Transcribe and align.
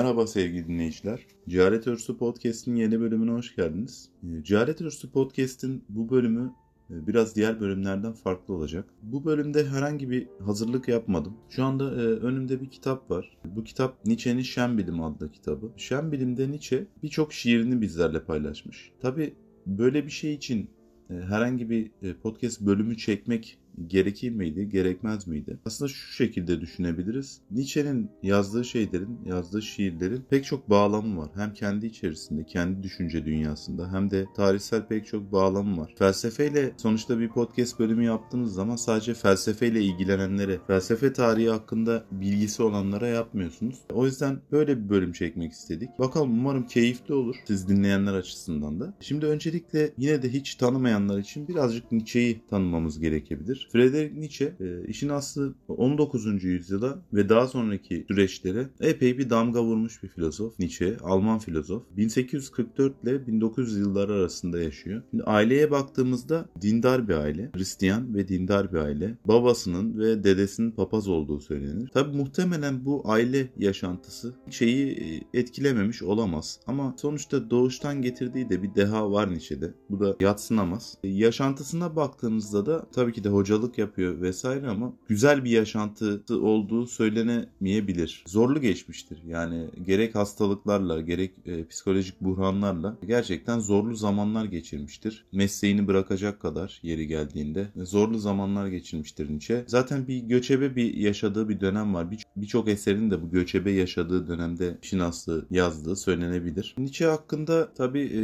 Merhaba 0.00 0.26
sevgili 0.26 0.68
dinleyiciler. 0.68 1.26
Cehalet 1.48 1.86
Örsü 1.86 2.16
Podcast'in 2.16 2.76
yeni 2.76 3.00
bölümüne 3.00 3.30
hoş 3.30 3.56
geldiniz. 3.56 4.08
Ee, 4.22 4.44
Cehalet 4.44 4.80
Örsü 4.80 5.10
Podcast'in 5.10 5.84
bu 5.88 6.10
bölümü 6.10 6.52
e, 6.90 7.06
biraz 7.06 7.36
diğer 7.36 7.60
bölümlerden 7.60 8.12
farklı 8.12 8.54
olacak. 8.54 8.84
Bu 9.02 9.24
bölümde 9.24 9.66
herhangi 9.66 10.10
bir 10.10 10.28
hazırlık 10.44 10.88
yapmadım. 10.88 11.36
Şu 11.50 11.64
anda 11.64 11.84
e, 11.84 12.04
önümde 12.04 12.60
bir 12.60 12.70
kitap 12.70 13.10
var. 13.10 13.36
Bu 13.44 13.64
kitap 13.64 14.06
Nietzsche'nin 14.06 14.42
Şen 14.42 14.78
Bilim 14.78 15.02
adlı 15.02 15.32
kitabı. 15.32 15.72
Şen 15.76 16.12
Bilim'de 16.12 16.50
Nietzsche 16.50 16.86
birçok 17.02 17.32
şiirini 17.32 17.80
bizlerle 17.80 18.24
paylaşmış. 18.24 18.92
Tabi 19.00 19.34
böyle 19.66 20.04
bir 20.04 20.10
şey 20.10 20.34
için 20.34 20.70
e, 21.10 21.14
herhangi 21.14 21.70
bir 21.70 21.90
podcast 22.22 22.60
bölümü 22.60 22.96
çekmek 22.96 23.58
gerekir 23.86 24.30
miydi, 24.30 24.68
gerekmez 24.68 25.26
miydi? 25.26 25.58
Aslında 25.66 25.88
şu 25.88 26.12
şekilde 26.12 26.60
düşünebiliriz. 26.60 27.40
Nietzsche'nin 27.50 28.10
yazdığı 28.22 28.64
şeylerin, 28.64 29.18
yazdığı 29.24 29.62
şiirlerin 29.62 30.24
pek 30.30 30.44
çok 30.44 30.70
bağlamı 30.70 31.20
var. 31.20 31.30
Hem 31.34 31.54
kendi 31.54 31.86
içerisinde, 31.86 32.44
kendi 32.44 32.82
düşünce 32.82 33.24
dünyasında 33.24 33.92
hem 33.92 34.10
de 34.10 34.26
tarihsel 34.36 34.86
pek 34.86 35.06
çok 35.06 35.32
bağlamı 35.32 35.80
var. 35.80 35.94
Felsefeyle 35.98 36.72
sonuçta 36.76 37.18
bir 37.18 37.28
podcast 37.28 37.78
bölümü 37.78 38.04
yaptığınız 38.04 38.54
zaman 38.54 38.76
sadece 38.76 39.14
felsefeyle 39.14 39.82
ilgilenenlere, 39.82 40.58
felsefe 40.66 41.12
tarihi 41.12 41.50
hakkında 41.50 42.04
bilgisi 42.10 42.62
olanlara 42.62 43.06
yapmıyorsunuz. 43.06 43.78
O 43.92 44.06
yüzden 44.06 44.40
böyle 44.52 44.84
bir 44.84 44.88
bölüm 44.88 45.12
çekmek 45.12 45.52
istedik. 45.52 45.98
Bakalım 45.98 46.32
umarım 46.32 46.66
keyifli 46.66 47.14
olur 47.14 47.36
siz 47.46 47.68
dinleyenler 47.68 48.14
açısından 48.14 48.80
da. 48.80 48.94
Şimdi 49.00 49.26
öncelikle 49.26 49.92
yine 49.98 50.22
de 50.22 50.28
hiç 50.32 50.54
tanımayanlar 50.54 51.18
için 51.18 51.48
birazcık 51.48 51.92
Nietzsche'yi 51.92 52.46
tanımamız 52.50 53.00
gerekebilir. 53.00 53.68
Friedrich 53.72 54.12
Nietzsche 54.12 54.56
e, 54.60 54.88
işin 54.88 55.08
aslı 55.08 55.54
19. 55.68 56.44
yüzyıla 56.44 56.98
ve 57.12 57.28
daha 57.28 57.46
sonraki 57.46 58.04
süreçlere 58.08 58.68
epey 58.80 59.18
bir 59.18 59.30
damga 59.30 59.62
vurmuş 59.62 60.02
bir 60.02 60.08
filozof. 60.08 60.58
Nietzsche, 60.58 60.96
Alman 61.02 61.38
filozof. 61.38 61.82
1844 61.96 63.04
ile 63.04 63.26
1900 63.26 63.76
yılları 63.76 64.12
arasında 64.12 64.60
yaşıyor. 64.60 65.02
Şimdi 65.10 65.24
aileye 65.24 65.70
baktığımızda 65.70 66.48
dindar 66.60 67.08
bir 67.08 67.14
aile. 67.14 67.50
Hristiyan 67.54 68.14
ve 68.14 68.28
dindar 68.28 68.72
bir 68.72 68.78
aile. 68.78 69.18
Babasının 69.24 69.98
ve 69.98 70.24
dedesinin 70.24 70.70
papaz 70.70 71.08
olduğu 71.08 71.40
söylenir. 71.40 71.88
Tabi 71.88 72.16
muhtemelen 72.16 72.84
bu 72.84 73.02
aile 73.04 73.48
yaşantısı 73.58 74.34
şeyi 74.50 74.90
e, 74.92 75.38
etkilememiş 75.38 76.02
olamaz. 76.02 76.60
Ama 76.66 76.94
sonuçta 76.98 77.50
doğuştan 77.50 78.02
getirdiği 78.02 78.50
de 78.50 78.62
bir 78.62 78.74
deha 78.74 79.12
var 79.12 79.30
Nietzsche'de. 79.30 79.74
Bu 79.90 80.00
da 80.00 80.16
yatsınamaz. 80.20 80.98
E, 81.04 81.08
yaşantısına 81.08 81.96
baktığımızda 81.96 82.66
da 82.66 82.86
tabii 82.92 83.12
ki 83.12 83.24
de 83.24 83.28
hocalık 83.28 83.59
hocalık 83.60 83.78
yapıyor 83.78 84.20
vesaire 84.20 84.68
ama 84.68 84.92
güzel 85.08 85.44
bir 85.44 85.50
yaşantısı 85.50 86.42
olduğu 86.42 86.86
söylenemeyebilir. 86.86 88.24
Zorlu 88.26 88.60
geçmiştir. 88.60 89.18
Yani 89.26 89.66
gerek 89.86 90.14
hastalıklarla 90.14 91.00
gerek 91.00 91.32
e, 91.46 91.66
psikolojik 91.66 92.20
buhranlarla 92.20 92.96
gerçekten 93.06 93.58
zorlu 93.58 93.94
zamanlar 93.94 94.44
geçirmiştir. 94.44 95.24
Mesleğini 95.32 95.86
bırakacak 95.86 96.40
kadar 96.40 96.80
yeri 96.82 97.06
geldiğinde 97.06 97.68
zorlu 97.76 98.18
zamanlar 98.18 98.66
geçirmiştir 98.66 99.30
Nietzsche. 99.30 99.64
Zaten 99.66 100.06
bir 100.06 100.18
göçebe 100.18 100.76
bir 100.76 100.94
yaşadığı 100.94 101.48
bir 101.48 101.60
dönem 101.60 101.94
var. 101.94 102.06
Birçok 102.36 102.66
bir 102.66 102.72
eserin 102.72 103.10
de 103.10 103.22
bu 103.22 103.30
göçebe 103.30 103.70
yaşadığı 103.70 104.28
dönemde 104.28 104.78
Şinaslı 104.82 105.46
yazdığı 105.50 105.96
söylenebilir. 105.96 106.74
Nietzsche 106.78 107.06
hakkında 107.06 107.72
tabii 107.74 108.00
e, 108.00 108.20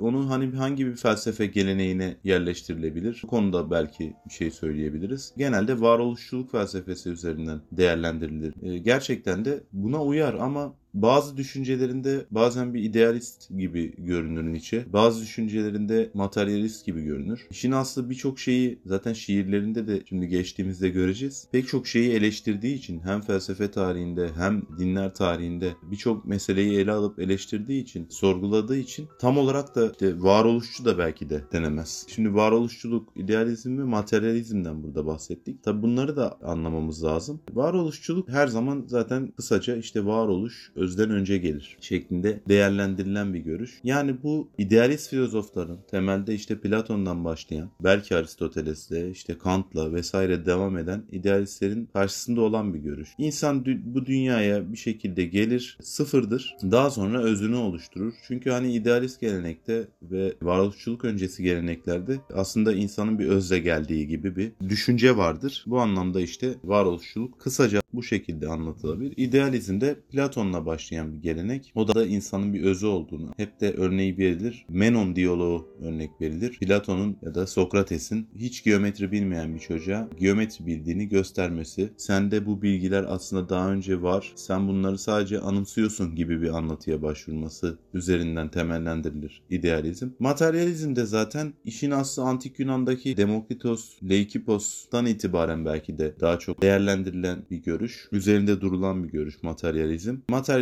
onun 0.00 0.26
hani 0.26 0.56
hangi 0.56 0.86
bir 0.86 0.96
felsefe 0.96 1.46
geleneğine 1.46 2.16
yerleştirilebilir? 2.24 3.20
Bu 3.22 3.26
konuda 3.26 3.70
belki 3.70 4.14
bir 4.28 4.34
şey 4.34 4.50
söyleyeyim 4.50 4.65
söyleyebiliriz. 4.66 5.32
Genelde 5.36 5.80
varoluşçuluk 5.80 6.52
felsefesi 6.52 7.10
üzerinden 7.10 7.60
değerlendirilir. 7.72 8.54
E, 8.62 8.78
gerçekten 8.78 9.44
de 9.44 9.60
buna 9.72 10.04
uyar 10.04 10.34
ama 10.34 10.74
bazı 11.02 11.36
düşüncelerinde 11.36 12.26
bazen 12.30 12.74
bir 12.74 12.82
idealist 12.82 13.48
gibi 13.56 13.94
görünür 13.98 14.52
Nietzsche. 14.52 14.92
Bazı 14.92 15.22
düşüncelerinde 15.22 16.10
materyalist 16.14 16.86
gibi 16.86 17.02
görünür. 17.02 17.46
İşin 17.50 17.72
aslı 17.72 18.10
birçok 18.10 18.38
şeyi 18.38 18.78
zaten 18.86 19.12
şiirlerinde 19.12 19.88
de 19.88 20.02
şimdi 20.08 20.28
geçtiğimizde 20.28 20.88
göreceğiz. 20.88 21.48
Pek 21.52 21.68
çok 21.68 21.86
şeyi 21.86 22.10
eleştirdiği 22.10 22.74
için 22.74 23.00
hem 23.00 23.20
felsefe 23.20 23.70
tarihinde 23.70 24.30
hem 24.36 24.62
dinler 24.78 25.14
tarihinde 25.14 25.72
birçok 25.82 26.26
meseleyi 26.26 26.78
ele 26.78 26.92
alıp 26.92 27.18
eleştirdiği 27.18 27.82
için, 27.82 28.06
sorguladığı 28.10 28.76
için 28.76 29.08
tam 29.20 29.38
olarak 29.38 29.74
da 29.74 29.90
işte 29.92 30.22
varoluşçu 30.22 30.84
da 30.84 30.98
belki 30.98 31.30
de 31.30 31.44
denemez. 31.52 32.06
Şimdi 32.08 32.34
varoluşçuluk, 32.34 33.08
idealizm 33.16 33.78
ve 33.78 33.84
materyalizmden 33.84 34.82
burada 34.82 35.06
bahsettik. 35.06 35.62
Tabi 35.62 35.82
bunları 35.82 36.16
da 36.16 36.38
anlamamız 36.42 37.04
lazım. 37.04 37.40
Varoluşçuluk 37.52 38.28
her 38.28 38.46
zaman 38.46 38.84
zaten 38.86 39.32
kısaca 39.36 39.76
işte 39.76 40.06
varoluş, 40.06 40.72
özden 40.86 41.10
önce 41.10 41.38
gelir 41.38 41.76
şeklinde 41.80 42.40
değerlendirilen 42.48 43.34
bir 43.34 43.38
görüş. 43.38 43.80
Yani 43.84 44.22
bu 44.22 44.48
idealist 44.58 45.10
filozofların 45.10 45.78
temelde 45.90 46.34
işte 46.34 46.60
Platon'dan 46.60 47.24
başlayan 47.24 47.70
belki 47.84 48.16
Aristoteles'le 48.16 49.10
işte 49.12 49.38
Kant'la 49.38 49.92
vesaire 49.92 50.46
devam 50.46 50.78
eden 50.78 51.02
idealistlerin 51.12 51.88
karşısında 51.92 52.40
olan 52.40 52.74
bir 52.74 52.78
görüş. 52.78 53.08
İnsan 53.18 53.66
bu 53.66 54.06
dünyaya 54.06 54.72
bir 54.72 54.76
şekilde 54.76 55.24
gelir, 55.24 55.78
sıfırdır. 55.82 56.56
Daha 56.62 56.90
sonra 56.90 57.22
özünü 57.22 57.56
oluşturur. 57.56 58.14
Çünkü 58.28 58.50
hani 58.50 58.74
idealist 58.74 59.20
gelenekte 59.20 59.88
ve 60.02 60.34
varoluşçuluk 60.42 61.04
öncesi 61.04 61.42
geleneklerde 61.42 62.16
aslında 62.34 62.72
insanın 62.72 63.18
bir 63.18 63.26
özle 63.26 63.58
geldiği 63.58 64.06
gibi 64.06 64.36
bir 64.36 64.52
düşünce 64.68 65.16
vardır. 65.16 65.64
Bu 65.66 65.80
anlamda 65.80 66.20
işte 66.20 66.54
varoluşçuluk 66.64 67.40
kısaca 67.40 67.80
bu 67.92 68.02
şekilde 68.02 68.48
anlatılabilir. 68.48 69.14
İdealizmde 69.16 69.96
Platon'la 70.10 70.66
başlayan 70.76 71.12
bir 71.12 71.22
gelenek. 71.22 71.72
O 71.74 71.94
da 71.94 72.06
insanın 72.06 72.54
bir 72.54 72.62
özü 72.62 72.86
olduğunu 72.86 73.34
hep 73.36 73.60
de 73.60 73.72
örneği 73.72 74.18
verilir. 74.18 74.66
Menon 74.68 75.16
diyaloğu 75.16 75.68
örnek 75.82 76.10
verilir. 76.20 76.58
Platon'un 76.58 77.16
ya 77.22 77.34
da 77.34 77.46
Sokrates'in 77.46 78.28
hiç 78.34 78.64
geometri 78.64 79.12
bilmeyen 79.12 79.54
bir 79.54 79.60
çocuğa 79.60 80.08
geometri 80.20 80.66
bildiğini 80.66 81.08
göstermesi. 81.08 81.90
Sende 81.96 82.46
bu 82.46 82.62
bilgiler 82.62 83.04
aslında 83.08 83.48
daha 83.48 83.70
önce 83.72 84.02
var. 84.02 84.32
Sen 84.34 84.68
bunları 84.68 84.98
sadece 84.98 85.40
anımsıyorsun 85.40 86.14
gibi 86.14 86.42
bir 86.42 86.56
anlatıya 86.58 87.02
başvurması 87.02 87.78
üzerinden 87.94 88.50
temellendirilir 88.50 89.42
idealizm. 89.50 90.08
Materyalizm 90.18 90.96
de 90.96 91.06
zaten 91.06 91.54
işin 91.64 91.90
aslı 91.90 92.22
antik 92.22 92.58
Yunan'daki 92.58 93.16
Demokritos, 93.16 94.02
Leikipos'tan 94.02 95.06
itibaren 95.06 95.64
belki 95.64 95.98
de 95.98 96.14
daha 96.20 96.38
çok 96.38 96.62
değerlendirilen 96.62 97.38
bir 97.50 97.56
görüş. 97.56 98.08
Üzerinde 98.12 98.60
durulan 98.60 99.04
bir 99.04 99.08
görüş 99.08 99.42
materyalizm. 99.42 100.16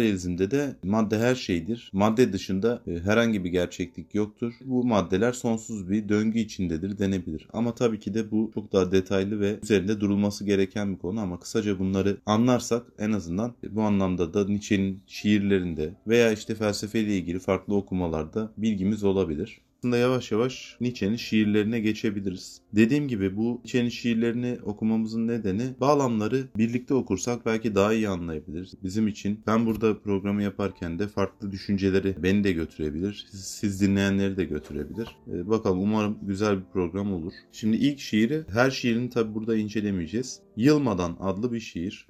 Materyalizmde 0.04 0.50
de 0.50 0.76
madde 0.82 1.18
her 1.18 1.34
şeydir. 1.34 1.90
Madde 1.92 2.32
dışında 2.32 2.82
e, 2.86 2.98
herhangi 2.98 3.44
bir 3.44 3.50
gerçeklik 3.50 4.14
yoktur. 4.14 4.52
Bu 4.64 4.84
maddeler 4.84 5.32
sonsuz 5.32 5.90
bir 5.90 6.08
döngü 6.08 6.38
içindedir 6.38 6.98
denebilir. 6.98 7.48
Ama 7.52 7.74
tabii 7.74 8.00
ki 8.00 8.14
de 8.14 8.30
bu 8.30 8.50
çok 8.54 8.72
daha 8.72 8.92
detaylı 8.92 9.40
ve 9.40 9.58
üzerinde 9.62 10.00
durulması 10.00 10.44
gereken 10.44 10.92
bir 10.92 10.98
konu 10.98 11.20
ama 11.20 11.40
kısaca 11.40 11.78
bunları 11.78 12.16
anlarsak 12.26 12.86
en 12.98 13.12
azından 13.12 13.54
bu 13.70 13.82
anlamda 13.82 14.34
da 14.34 14.44
Nietzsche'nin 14.44 15.02
şiirlerinde 15.06 15.94
veya 16.06 16.32
işte 16.32 16.54
felsefeyle 16.54 17.16
ilgili 17.16 17.38
farklı 17.38 17.74
okumalarda 17.74 18.52
bilgimiz 18.56 19.04
olabilir 19.04 19.60
aslında 19.84 19.96
yavaş 19.96 20.32
yavaş 20.32 20.76
Nietzsche'nin 20.80 21.16
şiirlerine 21.16 21.80
geçebiliriz. 21.80 22.60
Dediğim 22.72 23.08
gibi 23.08 23.36
bu 23.36 23.50
Nietzsche'nin 23.54 23.88
şiirlerini 23.88 24.58
okumamızın 24.64 25.28
nedeni 25.28 25.62
bağlamları 25.80 26.44
birlikte 26.56 26.94
okursak 26.94 27.46
belki 27.46 27.74
daha 27.74 27.92
iyi 27.92 28.08
anlayabiliriz. 28.08 28.74
Bizim 28.82 29.08
için 29.08 29.40
ben 29.46 29.66
burada 29.66 29.98
programı 29.98 30.42
yaparken 30.42 30.98
de 30.98 31.08
farklı 31.08 31.52
düşünceleri 31.52 32.16
beni 32.22 32.44
de 32.44 32.52
götürebilir. 32.52 33.26
Siz, 33.30 33.44
siz 33.44 33.80
dinleyenleri 33.80 34.36
de 34.36 34.44
götürebilir. 34.44 35.16
Ee, 35.32 35.48
bakalım 35.48 35.80
umarım 35.80 36.18
güzel 36.22 36.58
bir 36.58 36.64
program 36.72 37.12
olur. 37.12 37.32
Şimdi 37.52 37.76
ilk 37.76 38.00
şiiri 38.00 38.44
her 38.52 38.70
şiirini 38.70 39.10
tabi 39.10 39.34
burada 39.34 39.56
incelemeyeceğiz. 39.56 40.40
Yılmadan 40.56 41.16
adlı 41.20 41.52
bir 41.52 41.60
şiir. 41.60 42.06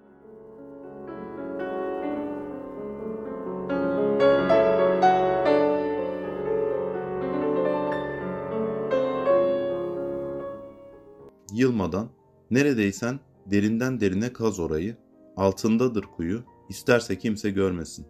Yılmadan, 11.85 12.09
neredeysen 12.51 13.21
derinden 13.47 14.01
derine 14.01 14.33
kaz 14.33 14.61
orayı, 14.61 14.97
altındadır 15.37 16.03
kuyu, 16.03 16.43
isterse 16.69 17.19
kimse 17.19 17.51
görmesin. 17.51 18.07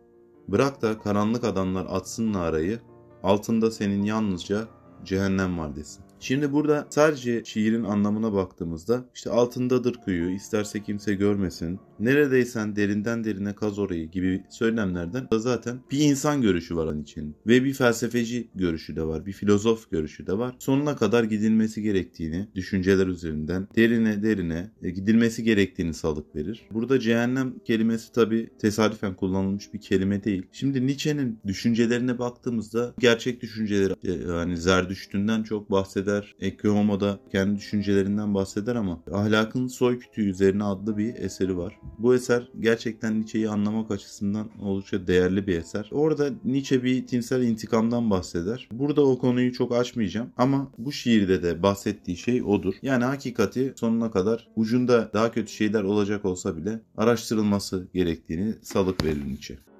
Bırak 0.48 0.82
da 0.82 0.98
karanlık 0.98 1.44
adamlar 1.44 1.86
atsın 1.90 2.32
narayı, 2.32 2.80
altında 3.22 3.70
senin 3.70 4.02
yalnızca 4.02 4.68
cehennem 5.04 5.58
var 5.58 5.76
desin. 5.76 6.04
Şimdi 6.24 6.52
burada 6.52 6.86
sadece 6.90 7.42
şiirin 7.44 7.84
anlamına 7.84 8.32
baktığımızda 8.32 9.04
işte 9.14 9.30
altındadır 9.30 9.94
kuyu, 9.94 10.30
isterse 10.30 10.82
kimse 10.82 11.14
görmesin, 11.14 11.80
neredeysen 12.00 12.76
derinden 12.76 13.24
derine 13.24 13.54
kaz 13.54 13.78
orayı 13.78 14.10
gibi 14.10 14.44
söylemlerden 14.50 15.28
zaten 15.32 15.80
bir 15.90 15.98
insan 15.98 16.42
görüşü 16.42 16.76
var 16.76 16.94
için 16.94 17.36
ve 17.46 17.64
bir 17.64 17.72
felsefeci 17.72 18.48
görüşü 18.54 18.96
de 18.96 19.02
var, 19.02 19.26
bir 19.26 19.32
filozof 19.32 19.90
görüşü 19.90 20.26
de 20.26 20.38
var. 20.38 20.56
Sonuna 20.58 20.96
kadar 20.96 21.24
gidilmesi 21.24 21.82
gerektiğini 21.82 22.48
düşünceler 22.54 23.06
üzerinden 23.06 23.68
derine 23.76 24.22
derine 24.22 24.70
e, 24.82 24.90
gidilmesi 24.90 25.44
gerektiğini 25.44 25.94
salık 25.94 26.36
verir. 26.36 26.62
Burada 26.70 27.00
cehennem 27.00 27.58
kelimesi 27.58 28.12
tabi 28.12 28.50
tesadüfen 28.58 29.14
kullanılmış 29.14 29.74
bir 29.74 29.80
kelime 29.80 30.24
değil. 30.24 30.46
Şimdi 30.52 30.86
Nietzsche'nin 30.86 31.38
düşüncelerine 31.46 32.18
baktığımızda 32.18 32.94
gerçek 32.98 33.42
düşünceleri 33.42 33.94
e, 34.04 34.12
yani 34.32 34.56
Zerdüşt'ünden 34.56 35.42
çok 35.42 35.70
bahseder. 35.70 36.13
Ecce 36.40 36.68
Homo'da 36.68 37.18
kendi 37.32 37.56
düşüncelerinden 37.56 38.34
bahseder 38.34 38.74
ama 38.76 39.02
Ahlakın 39.12 39.66
Soy 39.66 39.98
Kütüğü 39.98 40.30
üzerine 40.30 40.64
adlı 40.64 40.98
bir 40.98 41.14
eseri 41.14 41.56
var. 41.56 41.80
Bu 41.98 42.14
eser 42.14 42.48
gerçekten 42.60 43.14
Nietzsche'yi 43.14 43.48
anlamak 43.48 43.90
açısından 43.90 44.50
oldukça 44.62 45.06
değerli 45.06 45.46
bir 45.46 45.58
eser. 45.58 45.88
Orada 45.92 46.30
Nietzsche 46.44 46.84
bir 46.84 47.06
tinsel 47.06 47.42
intikamdan 47.42 48.10
bahseder. 48.10 48.68
Burada 48.72 49.06
o 49.06 49.18
konuyu 49.18 49.52
çok 49.52 49.74
açmayacağım 49.74 50.30
ama 50.36 50.72
bu 50.78 50.92
şiirde 50.92 51.42
de 51.42 51.62
bahsettiği 51.62 52.16
şey 52.16 52.42
odur. 52.42 52.74
Yani 52.82 53.04
hakikati 53.04 53.72
sonuna 53.76 54.10
kadar 54.10 54.48
ucunda 54.56 55.10
daha 55.14 55.32
kötü 55.32 55.52
şeyler 55.52 55.82
olacak 55.82 56.24
olsa 56.24 56.56
bile 56.56 56.80
araştırılması 56.96 57.88
gerektiğini 57.94 58.54
salık 58.62 59.04
verir 59.04 59.26
Nietzsche. 59.26 59.73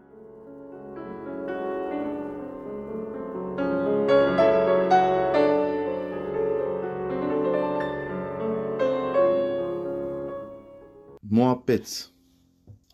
Muhabbet 11.68 12.08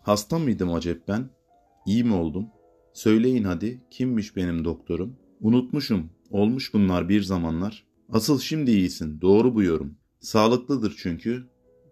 Hasta 0.03 0.39
mıydım 0.39 0.75
acep 0.75 1.09
ben? 1.09 1.31
İyi 1.87 2.05
mi 2.05 2.15
oldum? 2.15 2.47
Söyleyin 2.93 3.45
hadi 3.45 3.81
kimmiş 3.91 4.37
benim 4.37 4.65
doktorum? 4.65 5.17
Unutmuşum. 5.41 6.11
Olmuş 6.31 6.75
bunlar 6.75 7.09
bir 7.09 7.23
zamanlar. 7.23 7.87
Asıl 8.13 8.41
şimdi 8.41 8.71
iyisin. 8.71 9.21
Doğru 9.21 9.55
bu 9.55 9.63
yorum. 9.63 9.95
Sağlıklıdır 10.21 10.95
çünkü 10.99 11.47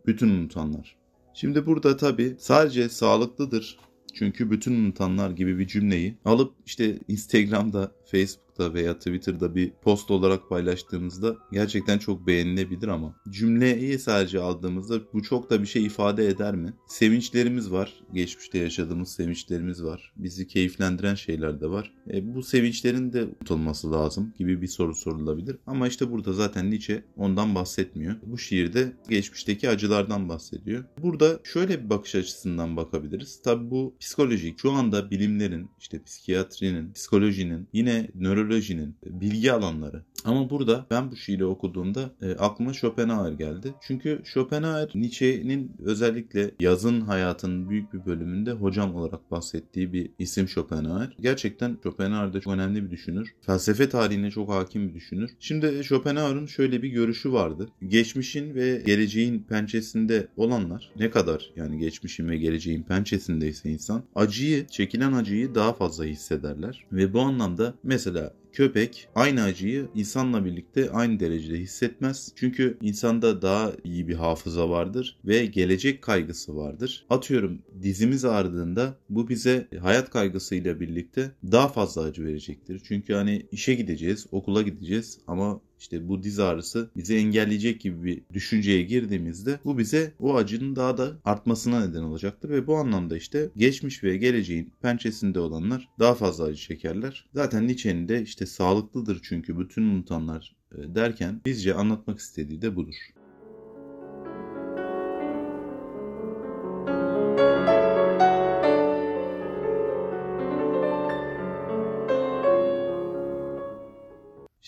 bütün 0.06 0.28
unutanlar. 0.28 0.96
Şimdi 1.34 1.66
burada 1.66 1.96
tabi 1.96 2.36
sadece 2.38 2.88
sağlıklıdır 2.88 3.78
çünkü 4.14 4.50
bütün 4.50 4.72
unutanlar 4.72 5.30
gibi 5.30 5.58
bir 5.58 5.66
cümleyi 5.66 6.18
alıp 6.24 6.54
işte 6.66 6.98
Instagram'da, 7.08 7.92
Facebook'ta 8.10 8.74
veya 8.74 8.98
Twitter'da 8.98 9.54
bir 9.54 9.72
post 9.82 10.10
olarak 10.10 10.48
paylaştığımızda 10.48 11.36
gerçekten 11.52 11.98
çok 11.98 12.26
beğenilebilir 12.26 12.88
ama 12.88 13.16
cümleyi 13.30 13.98
sadece 13.98 14.40
aldığımızda 14.40 15.00
bu 15.12 15.22
çok 15.22 15.50
da 15.50 15.62
bir 15.62 15.66
şey 15.66 15.84
ifade 15.84 16.26
eder 16.26 16.54
mi? 16.54 16.74
Sevinçlerimiz 16.86 17.72
var. 17.72 17.94
Geçmişte 18.14 18.58
yaşadığımız 18.58 19.08
sevinçlerimiz 19.08 19.84
var. 19.84 20.12
Bizi 20.16 20.46
keyiflendiren 20.46 21.14
şeyler 21.14 21.60
de 21.60 21.70
var. 21.70 21.92
E, 22.12 22.34
bu 22.34 22.42
sevinçlerin 22.42 23.12
de 23.12 23.24
unutulması 23.24 23.92
lazım 23.92 24.34
gibi 24.38 24.62
bir 24.62 24.66
soru 24.66 24.94
sorulabilir. 24.94 25.56
Ama 25.66 25.88
işte 25.88 26.10
burada 26.10 26.32
zaten 26.32 26.70
Nietzsche 26.70 27.04
ondan 27.16 27.54
bahsetmiyor. 27.54 28.14
Bu 28.26 28.38
şiirde 28.38 28.92
geçmişteki 29.08 29.68
acılardan 29.68 30.28
bahsediyor. 30.28 30.84
Burada 31.02 31.40
şöyle 31.44 31.84
bir 31.84 31.90
bakış 31.90 32.14
açısından 32.14 32.76
bakabiliriz. 32.76 33.42
Tabi 33.42 33.70
bu 33.70 33.94
psikolojik 34.00 34.58
şu 34.58 34.72
anda 34.72 35.10
bilimlerin 35.10 35.70
işte 35.78 36.02
psikiyatrinin, 36.02 36.92
psikolojinin 36.92 37.68
yine 37.72 37.97
nörolojinin 38.14 38.94
bilgi 39.06 39.52
alanları. 39.52 40.02
Ama 40.24 40.50
burada 40.50 40.86
ben 40.90 41.10
bu 41.10 41.16
şiiri 41.16 41.44
okuduğumda 41.44 42.10
e, 42.22 42.30
aklıma 42.32 42.72
Schopenhauer 42.72 43.32
geldi. 43.32 43.74
Çünkü 43.80 44.22
Schopenhauer 44.24 44.90
Nietzsche'nin 44.94 45.72
özellikle 45.84 46.50
yazın 46.60 47.00
hayatının 47.00 47.70
büyük 47.70 47.94
bir 47.94 48.06
bölümünde 48.06 48.52
hocam 48.52 48.94
olarak 48.94 49.30
bahsettiği 49.30 49.92
bir 49.92 50.10
isim 50.18 50.48
Schopenhauer. 50.48 51.16
Gerçekten 51.20 51.78
Schopenhauer 51.82 52.32
da 52.32 52.40
çok 52.40 52.52
önemli 52.52 52.84
bir 52.84 52.90
düşünür. 52.90 53.34
Felsefe 53.40 53.88
tarihine 53.88 54.30
çok 54.30 54.48
hakim 54.48 54.88
bir 54.88 54.94
düşünür. 54.94 55.30
Şimdi 55.40 55.84
Schopenhauer'ın 55.84 56.46
şöyle 56.46 56.82
bir 56.82 56.88
görüşü 56.88 57.32
vardı. 57.32 57.68
Geçmişin 57.88 58.54
ve 58.54 58.82
geleceğin 58.86 59.38
pençesinde 59.38 60.28
olanlar 60.36 60.92
ne 60.96 61.10
kadar 61.10 61.50
yani 61.56 61.78
geçmişin 61.78 62.28
ve 62.28 62.36
geleceğin 62.36 62.82
pençesindeyse 62.82 63.70
insan 63.70 64.02
acıyı, 64.14 64.66
çekilen 64.66 65.12
acıyı 65.12 65.54
daha 65.54 65.72
fazla 65.72 66.04
hissederler. 66.04 66.84
Ve 66.92 67.12
bu 67.12 67.20
anlamda 67.20 67.74
mesela 67.88 68.34
köpek 68.52 69.08
aynı 69.14 69.42
acıyı 69.42 69.88
insanla 69.94 70.44
birlikte 70.44 70.90
aynı 70.90 71.20
derecede 71.20 71.58
hissetmez. 71.58 72.32
Çünkü 72.36 72.78
insanda 72.80 73.42
daha 73.42 73.72
iyi 73.84 74.08
bir 74.08 74.14
hafıza 74.14 74.70
vardır 74.70 75.18
ve 75.24 75.46
gelecek 75.46 76.02
kaygısı 76.02 76.56
vardır. 76.56 77.06
Atıyorum 77.10 77.62
dizimiz 77.82 78.24
ağrıdığında 78.24 78.96
bu 79.08 79.28
bize 79.28 79.68
hayat 79.80 80.10
kaygısıyla 80.10 80.80
birlikte 80.80 81.30
daha 81.52 81.68
fazla 81.68 82.02
acı 82.02 82.24
verecektir. 82.24 82.82
Çünkü 82.84 83.14
hani 83.14 83.46
işe 83.52 83.74
gideceğiz, 83.74 84.26
okula 84.32 84.62
gideceğiz 84.62 85.18
ama 85.26 85.60
işte 85.78 86.08
bu 86.08 86.22
diz 86.22 86.38
ağrısı 86.38 86.90
bizi 86.96 87.16
engelleyecek 87.16 87.80
gibi 87.80 88.04
bir 88.04 88.22
düşünceye 88.32 88.82
girdiğimizde 88.82 89.60
bu 89.64 89.78
bize 89.78 90.12
o 90.20 90.36
acının 90.36 90.76
daha 90.76 90.98
da 90.98 91.12
artmasına 91.24 91.86
neden 91.86 92.02
olacaktır 92.02 92.50
ve 92.50 92.66
bu 92.66 92.76
anlamda 92.76 93.16
işte 93.16 93.48
geçmiş 93.56 94.04
ve 94.04 94.16
geleceğin 94.16 94.72
pençesinde 94.82 95.40
olanlar 95.40 95.88
daha 95.98 96.14
fazla 96.14 96.44
acı 96.44 96.60
çekerler. 96.60 97.26
Zaten 97.34 97.68
Nietzsche'nin 97.68 98.08
de 98.08 98.22
işte 98.22 98.46
sağlıklıdır 98.46 99.20
çünkü 99.22 99.58
bütün 99.58 99.82
unutanlar 99.82 100.56
e, 100.72 100.94
derken 100.94 101.40
bizce 101.46 101.74
anlatmak 101.74 102.18
istediği 102.18 102.62
de 102.62 102.76
budur. 102.76 102.94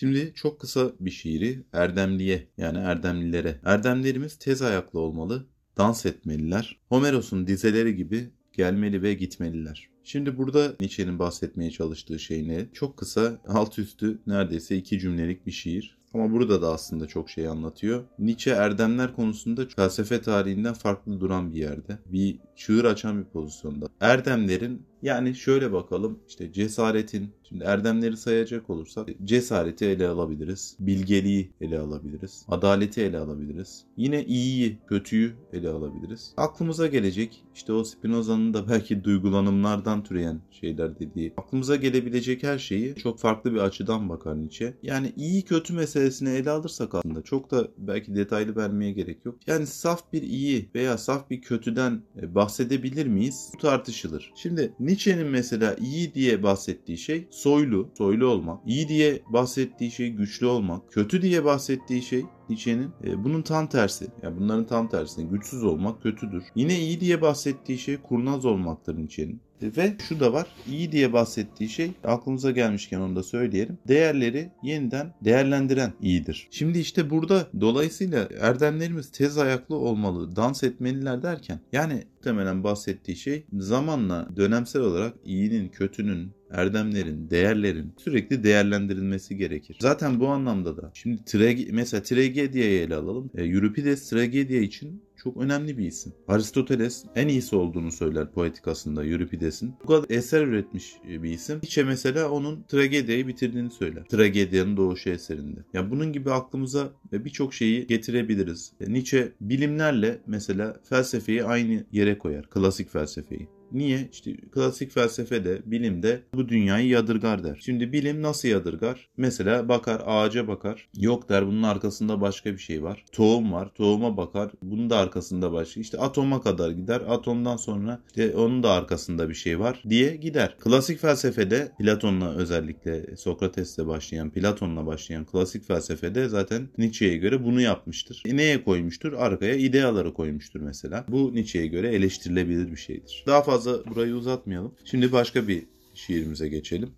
Şimdi 0.01 0.31
çok 0.35 0.59
kısa 0.59 0.91
bir 0.99 1.11
şiiri 1.11 1.63
Erdemliye 1.73 2.47
yani 2.57 2.77
Erdemlilere. 2.77 3.59
Erdemlerimiz 3.65 4.37
tez 4.39 4.61
ayaklı 4.61 4.99
olmalı, 4.99 5.47
dans 5.77 6.05
etmeliler. 6.05 6.79
Homeros'un 6.89 7.47
dizeleri 7.47 7.95
gibi 7.95 8.29
gelmeli 8.53 9.01
ve 9.01 9.13
gitmeliler. 9.13 9.89
Şimdi 10.03 10.37
burada 10.37 10.75
Nietzsche'nin 10.79 11.19
bahsetmeye 11.19 11.71
çalıştığı 11.71 12.19
şey 12.19 12.47
ne? 12.47 12.65
Çok 12.73 12.97
kısa, 12.97 13.41
alt 13.47 13.79
üstü 13.79 14.19
neredeyse 14.27 14.77
iki 14.77 14.99
cümlelik 14.99 15.45
bir 15.45 15.51
şiir. 15.51 15.97
Ama 16.13 16.31
burada 16.31 16.61
da 16.61 16.73
aslında 16.73 17.07
çok 17.07 17.29
şey 17.29 17.47
anlatıyor. 17.47 18.03
Nietzsche 18.19 18.51
erdemler 18.51 19.15
konusunda 19.15 19.67
felsefe 19.75 20.21
tarihinden 20.21 20.73
farklı 20.73 21.19
duran 21.19 21.53
bir 21.53 21.59
yerde. 21.59 21.99
Bir 22.05 22.39
çığır 22.55 22.85
açan 22.85 23.19
bir 23.19 23.29
pozisyonda. 23.29 23.87
Erdemlerin 23.99 24.85
yani 25.01 25.35
şöyle 25.35 25.73
bakalım 25.73 26.19
işte 26.27 26.53
cesaretin, 26.53 27.29
şimdi 27.49 27.63
erdemleri 27.63 28.17
sayacak 28.17 28.69
olursak 28.69 29.09
cesareti 29.23 29.85
ele 29.85 30.07
alabiliriz, 30.07 30.75
bilgeliği 30.79 31.51
ele 31.61 31.79
alabiliriz, 31.79 32.45
adaleti 32.49 33.01
ele 33.01 33.17
alabiliriz. 33.17 33.83
Yine 33.97 34.25
iyiyi, 34.25 34.77
kötüyü 34.87 35.33
ele 35.53 35.69
alabiliriz. 35.69 36.33
Aklımıza 36.37 36.87
gelecek 36.87 37.43
işte 37.55 37.73
o 37.73 37.83
Spinoza'nın 37.83 38.53
da 38.53 38.67
belki 38.69 39.03
duygulanımlardan 39.03 40.03
türeyen 40.03 40.41
şeyler 40.51 40.99
dediği 40.99 41.33
aklımıza 41.37 41.75
gelebilecek 41.75 42.43
her 42.43 42.59
şeyi 42.59 42.95
çok 42.95 43.19
farklı 43.19 43.53
bir 43.53 43.59
açıdan 43.59 44.09
bakar 44.09 44.39
Nietzsche. 44.39 44.73
Yani 44.83 45.13
iyi 45.15 45.41
kötü 45.41 45.73
meselesini 45.73 46.29
ele 46.29 46.49
alırsak 46.49 46.95
aslında 46.95 47.21
çok 47.21 47.51
da 47.51 47.67
belki 47.77 48.15
detaylı 48.15 48.55
vermeye 48.55 48.91
gerek 48.91 49.25
yok. 49.25 49.35
Yani 49.47 49.67
saf 49.67 50.13
bir 50.13 50.21
iyi 50.21 50.69
veya 50.75 50.97
saf 50.97 51.29
bir 51.29 51.41
kötüden 51.41 52.01
e, 52.21 52.35
bahsedebilir 52.35 53.07
miyiz? 53.07 53.51
Bu 53.53 53.57
tartışılır. 53.57 54.31
Şimdi 54.35 54.73
Nietzsche'nin 54.91 55.27
mesela 55.27 55.75
iyi 55.75 56.13
diye 56.13 56.43
bahsettiği 56.43 56.97
şey 56.97 57.27
soylu, 57.29 57.89
soylu 57.97 58.27
olmak. 58.27 58.59
İyi 58.67 58.87
diye 58.87 59.21
bahsettiği 59.29 59.91
şey 59.91 60.09
güçlü 60.09 60.45
olmak. 60.45 60.91
Kötü 60.91 61.21
diye 61.21 61.45
bahsettiği 61.45 62.01
şey 62.01 62.25
Nietzsche'nin 62.49 62.89
e, 63.03 63.23
bunun 63.23 63.41
tam 63.41 63.67
tersi. 63.67 64.07
Yani 64.23 64.39
bunların 64.39 64.67
tam 64.67 64.89
tersine 64.89 65.25
güçsüz 65.25 65.63
olmak 65.63 66.01
kötüdür. 66.01 66.43
Yine 66.55 66.79
iyi 66.79 66.99
diye 66.99 67.21
bahsettiği 67.21 67.77
şey 67.77 67.97
kurnaz 67.97 68.45
olmaktır 68.45 68.97
Nietzsche'nin. 68.97 69.41
Ve 69.61 69.93
şu 70.07 70.19
da 70.19 70.33
var. 70.33 70.47
iyi 70.67 70.91
diye 70.91 71.13
bahsettiği 71.13 71.69
şey 71.69 71.91
aklımıza 72.03 72.51
gelmişken 72.51 72.99
onu 72.99 73.15
da 73.15 73.23
söyleyelim. 73.23 73.77
Değerleri 73.87 74.51
yeniden 74.63 75.13
değerlendiren 75.21 75.93
iyidir. 76.01 76.47
Şimdi 76.51 76.79
işte 76.79 77.09
burada 77.09 77.47
dolayısıyla 77.61 78.27
erdemlerimiz 78.39 79.11
tez 79.11 79.37
ayaklı 79.37 79.75
olmalı, 79.75 80.35
dans 80.35 80.63
etmeliler 80.63 81.23
derken 81.23 81.59
yani 81.71 82.03
muhtemelen 82.15 82.63
bahsettiği 82.63 83.17
şey 83.17 83.45
zamanla 83.53 84.27
dönemsel 84.35 84.81
olarak 84.81 85.13
iyinin, 85.25 85.69
kötünün, 85.69 86.31
erdemlerin, 86.51 87.29
değerlerin 87.29 87.93
sürekli 87.97 88.43
değerlendirilmesi 88.43 89.37
gerekir. 89.37 89.77
Zaten 89.79 90.19
bu 90.19 90.27
anlamda 90.27 90.77
da 90.77 90.91
şimdi 90.93 91.25
trage 91.25 91.67
mesela 91.71 92.03
tragediyeyi 92.03 92.79
ele 92.79 92.95
alalım. 92.95 93.31
E, 93.35 93.43
Euripides 93.43 94.09
tragediye 94.09 94.63
için 94.63 95.03
çok 95.23 95.37
önemli 95.37 95.77
bir 95.77 95.87
isim. 95.87 96.13
Aristoteles 96.27 97.05
en 97.15 97.27
iyisi 97.27 97.55
olduğunu 97.55 97.91
söyler 97.91 98.31
poetikasında 98.31 99.05
Euripides'in. 99.05 99.73
Bu 99.83 99.87
kadar 99.87 100.09
eser 100.09 100.41
üretmiş 100.41 100.95
bir 101.03 101.29
isim. 101.29 101.55
Nietzsche 101.55 101.83
mesela 101.83 102.31
onun 102.31 102.63
tragediyi 102.63 103.27
bitirdiğini 103.27 103.71
söyler. 103.71 104.03
Tragedyanın 104.03 104.77
doğuşu 104.77 105.09
eserinde. 105.09 105.59
Yani 105.73 105.91
bunun 105.91 106.13
gibi 106.13 106.31
aklımıza 106.31 106.89
birçok 107.11 107.53
şeyi 107.53 107.87
getirebiliriz. 107.87 108.73
Nietzsche 108.87 109.31
bilimlerle 109.41 110.21
mesela 110.27 110.79
felsefeyi 110.83 111.43
aynı 111.43 111.85
yere 111.91 112.17
koyar. 112.17 112.49
Klasik 112.49 112.89
felsefeyi. 112.89 113.47
Niye? 113.73 114.09
İşte 114.11 114.35
klasik 114.37 114.91
felsefede, 114.91 115.61
bilimde 115.65 116.21
bu 116.33 116.49
dünyayı 116.49 116.87
yadırgar 116.87 117.43
der. 117.43 117.59
Şimdi 117.65 117.93
bilim 117.93 118.21
nasıl 118.21 118.47
yadırgar? 118.47 119.09
Mesela 119.17 119.69
bakar, 119.69 120.01
ağaca 120.05 120.47
bakar. 120.47 120.89
Yok 120.97 121.29
der 121.29 121.47
bunun 121.47 121.63
arkasında 121.63 122.21
başka 122.21 122.53
bir 122.53 122.57
şey 122.57 122.83
var. 122.83 123.05
Tohum 123.11 123.53
var, 123.53 123.69
tohuma 123.75 124.17
bakar. 124.17 124.51
Bunun 124.63 124.89
da 124.89 124.97
arkasında 124.97 125.51
başka. 125.51 125.79
İşte 125.79 125.97
atoma 125.97 126.41
kadar 126.41 126.71
gider. 126.71 127.01
Atomdan 127.07 127.57
sonra 127.57 128.01
işte 128.07 128.35
onun 128.35 128.63
da 128.63 128.71
arkasında 128.71 129.29
bir 129.29 129.33
şey 129.33 129.59
var 129.59 129.83
diye 129.89 130.15
gider. 130.15 130.55
Klasik 130.59 130.99
felsefede 130.99 131.71
Platon'la 131.79 132.35
özellikle 132.35 133.15
Sokrates'le 133.17 133.87
başlayan, 133.87 134.29
Platon'la 134.29 134.85
başlayan 134.85 135.25
klasik 135.25 135.67
felsefede 135.67 136.29
zaten 136.29 136.69
Nietzsche'ye 136.77 137.17
göre 137.17 137.43
bunu 137.43 137.61
yapmıştır. 137.61 138.23
E 138.25 138.37
neye 138.37 138.63
koymuştur? 138.63 139.13
Arkaya 139.13 139.55
ideaları 139.55 140.13
koymuştur 140.13 140.59
mesela. 140.59 141.05
Bu 141.07 141.35
Nietzsche'ye 141.35 141.67
göre 141.67 141.87
eleştirilebilir 141.87 142.71
bir 142.71 142.77
şeydir. 142.77 143.23
Daha 143.27 143.41
fazla 143.41 143.60
fazla 143.61 143.85
burayı 143.85 144.15
uzatmayalım. 144.15 144.71
Şimdi 144.85 145.11
başka 145.11 145.47
bir 145.47 145.63
şiirimize 145.93 146.47
geçelim. 146.47 146.89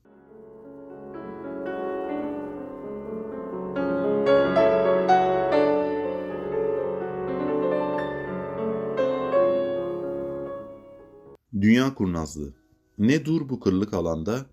Dünya 11.61 11.93
kurnazlığı. 11.93 12.53
Ne 12.97 13.25
dur 13.25 13.49
bu 13.49 13.59
kırlık 13.59 13.93
alanda 13.93 14.45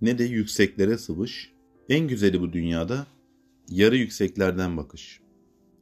ne 0.00 0.18
de 0.18 0.24
yükseklere 0.24 0.98
sıvış. 0.98 1.52
En 1.88 2.08
güzeli 2.08 2.40
bu 2.40 2.52
dünyada 2.52 3.06
yarı 3.68 3.96
yükseklerden 3.96 4.76
bakış. 4.76 5.23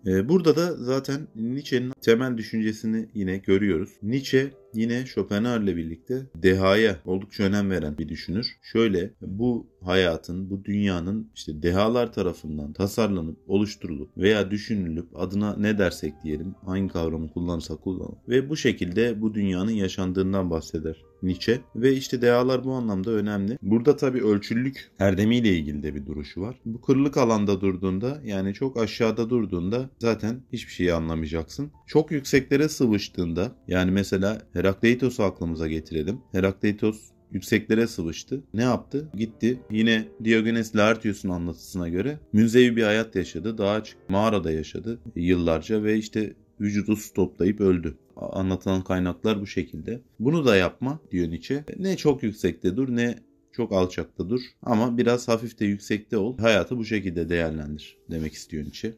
Ee, 0.07 0.29
burada 0.29 0.57
da 0.57 0.77
zaten 0.77 1.29
Nietzsche'nin 1.35 1.93
temel 2.01 2.37
düşüncesini 2.37 3.09
yine 3.15 3.37
görüyoruz. 3.37 3.91
Nietzsche 4.03 4.51
yine 4.75 5.07
Schopenhauer'le 5.07 5.77
birlikte 5.77 6.27
dehaya 6.35 6.97
oldukça 7.05 7.43
önem 7.45 7.71
veren 7.71 7.99
bir 7.99 8.09
düşünür. 8.09 8.57
Şöyle 8.63 9.11
bu 9.21 9.67
hayatın, 9.81 10.51
bu 10.51 10.65
dünyanın 10.65 11.31
işte 11.35 11.63
dehalar 11.63 12.13
tarafından 12.13 12.73
tasarlanıp, 12.73 13.39
oluşturulup 13.47 14.17
veya 14.17 14.51
düşünülüp 14.51 15.07
adına 15.15 15.57
ne 15.57 15.79
dersek 15.79 16.15
diyelim, 16.25 16.55
hangi 16.65 16.93
kavramı 16.93 17.33
kullanırsak 17.33 17.83
kullanalım 17.83 18.19
ve 18.29 18.49
bu 18.49 18.57
şekilde 18.57 19.21
bu 19.21 19.35
dünyanın 19.35 19.71
yaşandığından 19.71 20.51
bahseder 20.51 21.12
Nietzsche 21.23 21.61
ve 21.77 21.93
işte 21.93 22.23
dehalar 22.23 22.65
bu 22.65 22.73
anlamda 22.73 23.11
önemli. 23.11 23.59
Burada 23.63 23.97
tabi 23.97 24.23
ölçüllük 24.23 24.91
erdemiyle 24.99 25.49
ilgili 25.49 25.83
de 25.83 25.95
bir 25.95 26.07
duruşu 26.07 26.41
var. 26.41 26.61
Bu 26.65 26.81
kırlık 26.81 27.17
alanda 27.17 27.61
durduğunda 27.61 28.21
yani 28.25 28.55
çok 28.55 28.81
aşağıda 28.81 29.31
durduğunda 29.31 29.91
zaten 29.99 30.41
hiçbir 30.53 30.73
şeyi 30.73 30.93
anlamayacaksın. 30.93 31.71
Çok 31.87 32.11
yükseklere 32.11 32.69
sıvıştığında 32.69 33.53
yani 33.69 33.91
mesela 33.91 34.43
Herakleitos'u 34.53 35.23
aklımıza 35.23 35.69
getirelim. 35.69 36.21
Herakleitos 36.33 37.13
yükseklere 37.33 37.87
sıvıştı. 37.87 38.45
Ne 38.55 38.63
yaptı? 38.63 39.09
Gitti. 39.15 39.61
Yine 39.71 40.09
Diogenes 40.25 40.77
Laertius'un 40.77 41.29
anlatısına 41.29 41.89
göre 41.89 42.19
münzevi 42.33 42.77
bir 42.77 42.83
hayat 42.83 43.17
yaşadı. 43.17 43.59
Dağa 43.59 43.71
açık 43.71 43.97
mağarada 44.09 44.51
yaşadı 44.53 45.01
yıllarca 45.17 45.83
ve 45.83 45.97
işte 45.97 46.35
vücudu 46.63 46.97
su 46.97 47.15
toplayıp 47.15 47.61
öldü. 47.61 47.99
Anlatılan 48.17 48.85
kaynaklar 48.85 49.41
bu 49.41 49.47
şekilde. 49.47 50.01
Bunu 50.21 50.45
da 50.47 50.57
yapma 50.57 50.99
diyor 51.11 51.29
Nietzsche. 51.29 51.65
Ne 51.79 51.97
çok 51.97 52.23
yüksekte 52.23 52.77
dur 52.77 52.89
ne 52.97 53.19
çok 53.53 53.73
alçakta 53.73 54.31
dur 54.31 54.41
ama 54.63 54.99
biraz 54.99 55.29
hafif 55.29 55.59
de 55.59 55.65
yüksekte 55.65 56.17
ol. 56.17 56.39
Hayatı 56.39 56.79
bu 56.79 56.85
şekilde 56.85 57.29
değerlendir 57.29 57.97
demek 58.11 58.33
istiyor 58.33 58.65
Nietzsche. 58.65 58.95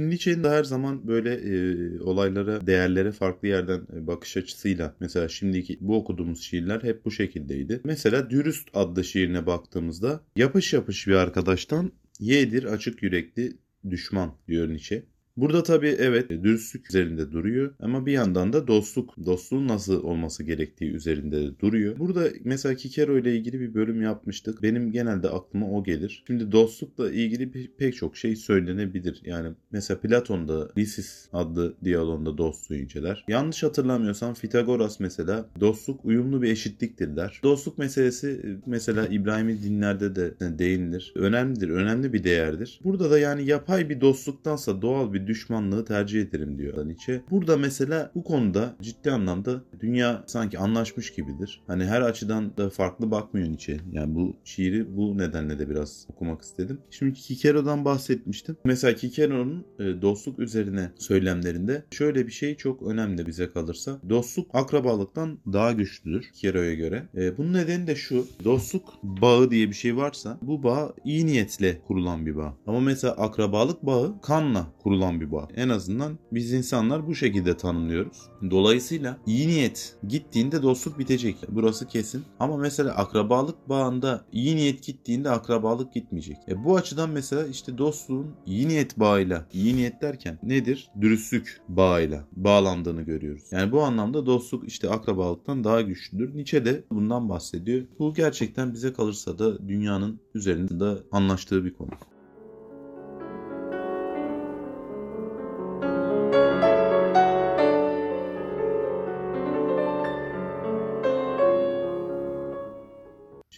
Şimdi 0.00 0.10
Nietzsche'nin 0.10 0.44
de 0.44 0.48
her 0.48 0.64
zaman 0.64 1.08
böyle 1.08 1.34
e, 1.34 2.00
olaylara, 2.00 2.66
değerlere 2.66 3.12
farklı 3.12 3.48
yerden 3.48 3.86
e, 3.96 4.06
bakış 4.06 4.36
açısıyla 4.36 4.96
mesela 5.00 5.28
şimdiki 5.28 5.78
bu 5.80 5.96
okuduğumuz 5.96 6.42
şiirler 6.42 6.82
hep 6.82 7.04
bu 7.04 7.10
şekildeydi. 7.10 7.80
Mesela 7.84 8.30
Dürüst 8.30 8.68
adlı 8.74 9.04
şiirine 9.04 9.46
baktığımızda 9.46 10.20
yapış 10.36 10.72
yapış 10.72 11.06
bir 11.06 11.14
arkadaştan 11.14 11.92
yedir 12.20 12.64
açık 12.64 13.02
yürekli 13.02 13.56
düşman 13.90 14.34
diyor 14.48 14.68
Nietzsche. 14.68 15.04
Burada 15.36 15.62
tabii 15.62 15.96
evet 15.98 16.30
dürüstlük 16.30 16.90
üzerinde 16.90 17.32
duruyor 17.32 17.74
ama 17.80 18.06
bir 18.06 18.12
yandan 18.12 18.52
da 18.52 18.66
dostluk, 18.66 19.14
dostluğun 19.26 19.68
nasıl 19.68 20.02
olması 20.02 20.42
gerektiği 20.44 20.90
üzerinde 20.90 21.40
de 21.40 21.58
duruyor. 21.58 21.98
Burada 21.98 22.28
mesela 22.44 22.74
Kikero 22.74 23.18
ile 23.18 23.36
ilgili 23.36 23.60
bir 23.60 23.74
bölüm 23.74 24.02
yapmıştık. 24.02 24.62
Benim 24.62 24.92
genelde 24.92 25.28
aklıma 25.28 25.70
o 25.70 25.84
gelir. 25.84 26.24
Şimdi 26.26 26.52
dostlukla 26.52 27.10
ilgili 27.10 27.70
pek 27.78 27.96
çok 27.96 28.16
şey 28.16 28.36
söylenebilir. 28.36 29.22
Yani 29.24 29.48
mesela 29.72 30.00
Platon'da 30.00 30.68
Lysis 30.78 31.28
adlı 31.32 31.74
diyalogda 31.84 32.38
dostluğu 32.38 32.74
inceler. 32.74 33.24
Yanlış 33.28 33.62
hatırlamıyorsam 33.62 34.34
Fitagoras 34.34 35.00
mesela 35.00 35.46
dostluk 35.60 36.04
uyumlu 36.04 36.42
bir 36.42 36.50
eşitliktir 36.50 37.16
der. 37.16 37.40
Dostluk 37.42 37.78
meselesi 37.78 38.58
mesela 38.66 39.06
İbrahim'in 39.06 39.62
dinlerde 39.62 40.16
de 40.16 40.58
değinilir. 40.58 41.12
Önemlidir, 41.16 41.68
önemli 41.68 42.12
bir 42.12 42.24
değerdir. 42.24 42.80
Burada 42.84 43.10
da 43.10 43.18
yani 43.18 43.46
yapay 43.46 43.88
bir 43.88 44.00
dostluktansa 44.00 44.82
doğal 44.82 45.12
bir 45.12 45.29
düşmanlığı 45.30 45.84
tercih 45.84 46.22
ederim 46.22 46.58
diyor 46.58 46.86
Nietzsche. 46.86 47.22
Burada 47.30 47.56
mesela 47.56 48.10
bu 48.14 48.24
konuda 48.24 48.76
ciddi 48.82 49.10
anlamda 49.10 49.64
dünya 49.80 50.24
sanki 50.26 50.58
anlaşmış 50.58 51.14
gibidir. 51.14 51.62
Hani 51.66 51.84
her 51.84 52.02
açıdan 52.02 52.56
da 52.56 52.70
farklı 52.70 53.10
bakmıyor 53.10 53.48
Nietzsche. 53.48 53.80
Yani 53.92 54.14
bu 54.14 54.36
şiiri 54.44 54.96
bu 54.96 55.18
nedenle 55.18 55.58
de 55.58 55.70
biraz 55.70 56.06
okumak 56.12 56.42
istedim. 56.42 56.78
Şimdi 56.90 57.14
Kikero'dan 57.14 57.84
bahsetmiştim. 57.84 58.56
Mesela 58.64 58.94
Kikero'nun 58.94 59.64
e, 59.78 60.02
dostluk 60.02 60.38
üzerine 60.38 60.90
söylemlerinde 60.98 61.84
şöyle 61.90 62.26
bir 62.26 62.32
şey 62.32 62.56
çok 62.56 62.82
önemli 62.82 63.26
bize 63.26 63.50
kalırsa. 63.50 63.98
Dostluk 64.08 64.50
akrabalıktan 64.54 65.38
daha 65.52 65.72
güçlüdür 65.72 66.22
Kikero'ya 66.22 66.74
göre. 66.74 67.08
E, 67.16 67.38
bunun 67.38 67.52
nedeni 67.52 67.86
de 67.86 67.94
şu. 67.94 68.26
Dostluk 68.44 68.94
bağı 69.02 69.50
diye 69.50 69.68
bir 69.68 69.74
şey 69.74 69.96
varsa 69.96 70.38
bu 70.42 70.62
bağ 70.62 70.94
iyi 71.04 71.26
niyetle 71.26 71.80
kurulan 71.86 72.26
bir 72.26 72.36
bağ. 72.36 72.56
Ama 72.66 72.80
mesela 72.80 73.12
akrabalık 73.12 73.82
bağı 73.82 74.20
kanla 74.20 74.66
kurulan 74.82 75.09
bir 75.20 75.32
bağ. 75.32 75.48
En 75.56 75.68
azından 75.68 76.18
biz 76.32 76.52
insanlar 76.52 77.06
bu 77.06 77.14
şekilde 77.14 77.56
tanımlıyoruz. 77.56 78.18
Dolayısıyla 78.50 79.18
iyi 79.26 79.48
niyet 79.48 79.96
gittiğinde 80.08 80.62
dostluk 80.62 80.98
bitecek. 80.98 81.36
Burası 81.48 81.88
kesin. 81.88 82.22
Ama 82.40 82.56
mesela 82.56 82.94
akrabalık 82.94 83.68
bağında 83.68 84.24
iyi 84.32 84.56
niyet 84.56 84.82
gittiğinde 84.82 85.30
akrabalık 85.30 85.94
gitmeyecek. 85.94 86.36
E 86.48 86.64
bu 86.64 86.76
açıdan 86.76 87.10
mesela 87.10 87.46
işte 87.46 87.78
dostluğun 87.78 88.26
iyi 88.46 88.68
niyet 88.68 88.98
bağıyla, 89.00 89.46
iyi 89.52 89.76
niyet 89.76 90.02
derken 90.02 90.38
nedir? 90.42 90.90
Dürüstlük 91.00 91.60
bağıyla 91.68 92.24
bağlandığını 92.32 93.02
görüyoruz. 93.02 93.44
Yani 93.50 93.72
bu 93.72 93.82
anlamda 93.82 94.26
dostluk 94.26 94.68
işte 94.68 94.90
akrabalıktan 94.90 95.64
daha 95.64 95.80
güçlüdür. 95.80 96.36
Nietzsche 96.36 96.64
de 96.64 96.84
bundan 96.90 97.28
bahsediyor. 97.28 97.86
Bu 97.98 98.14
gerçekten 98.14 98.72
bize 98.72 98.92
kalırsa 98.92 99.38
da 99.38 99.68
dünyanın 99.68 100.20
üzerinde 100.34 100.98
anlaştığı 101.12 101.64
bir 101.64 101.74
konu. 101.74 101.90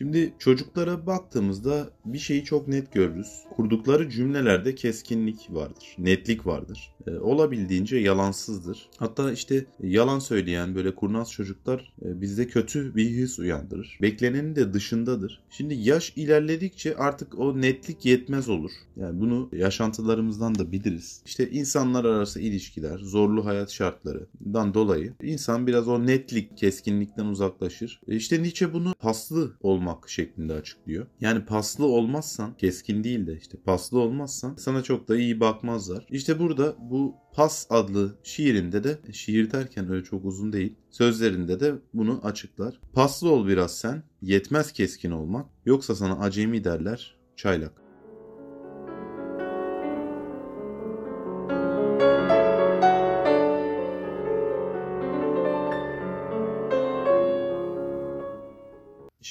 Şimdi 0.03 0.35
çocuklara 0.39 1.07
baktığımızda 1.07 1.91
bir 2.05 2.19
şeyi 2.19 2.45
çok 2.45 2.69
net 2.69 2.93
görürüz. 2.93 3.29
Kurdukları 3.57 4.11
cümlelerde 4.11 4.75
keskinlik 4.75 5.49
vardır, 5.51 5.97
netlik 5.99 6.47
vardır. 6.47 6.95
E, 7.07 7.11
olabildiğince 7.11 7.97
yalansızdır. 7.97 8.89
Hatta 8.97 9.33
işte 9.33 9.65
yalan 9.83 10.19
söyleyen 10.19 10.75
böyle 10.75 10.95
kurnaz 10.95 11.33
çocuklar 11.33 11.93
e, 12.05 12.21
bizde 12.21 12.47
kötü 12.47 12.95
bir 12.97 13.11
his 13.11 13.39
uyandırır. 13.39 13.99
Beklenenin 14.03 14.57
de 14.57 14.73
dışındadır. 14.73 15.41
Şimdi 15.51 15.75
yaş 15.75 16.13
ilerledikçe 16.17 16.97
artık 16.97 17.39
o 17.39 17.61
netlik 17.61 18.05
yetmez 18.05 18.49
olur. 18.49 18.71
Yani 18.97 19.21
bunu 19.21 19.49
yaşantılarımızdan 19.53 20.55
da 20.55 20.73
biliriz. 20.73 21.23
İşte 21.27 21.51
insanlar 21.51 22.05
arası 22.05 22.41
ilişkiler, 22.41 22.99
zorlu 22.99 23.47
hayat 23.47 23.71
şartlarından 23.71 24.75
dolayı 24.75 25.15
insan 25.23 25.67
biraz 25.67 25.89
o 25.89 26.07
netlik, 26.07 26.59
keskinlikten 26.59 27.25
uzaklaşır. 27.25 28.01
E 28.09 28.17
işte 28.17 28.43
Nietzsche 28.43 28.73
bunu 28.73 28.95
paslı 29.01 29.53
olma 29.61 29.92
olmak 29.93 30.09
şeklinde 30.09 30.55
açıklıyor. 30.55 31.07
Yani 31.21 31.45
paslı 31.45 31.87
olmazsan 31.87 32.57
keskin 32.57 33.05
değil 33.05 33.27
de 33.27 33.37
işte 33.37 33.59
paslı 33.65 33.99
olmazsan 33.99 34.57
sana 34.57 34.83
çok 34.83 35.09
da 35.09 35.17
iyi 35.17 35.41
bakmazlar. 35.41 36.07
İşte 36.11 36.39
burada 36.39 36.77
bu 36.91 37.15
Pas 37.35 37.67
adlı 37.71 38.17
şiirinde 38.23 38.85
de 38.85 38.99
şiir 39.13 39.51
derken 39.51 39.91
öyle 39.91 40.05
çok 40.05 40.25
uzun 40.25 40.53
değil. 40.53 40.77
Sözlerinde 40.91 41.61
de 41.61 41.75
bunu 41.95 42.21
açıklar. 42.25 42.81
Paslı 42.93 43.31
ol 43.31 43.47
biraz 43.47 43.79
sen, 43.79 44.03
yetmez 44.23 44.73
keskin 44.73 45.11
olmak. 45.11 45.47
Yoksa 45.67 45.95
sana 45.95 46.19
acemi 46.19 46.65
derler, 46.65 47.17
çaylak. 47.37 47.82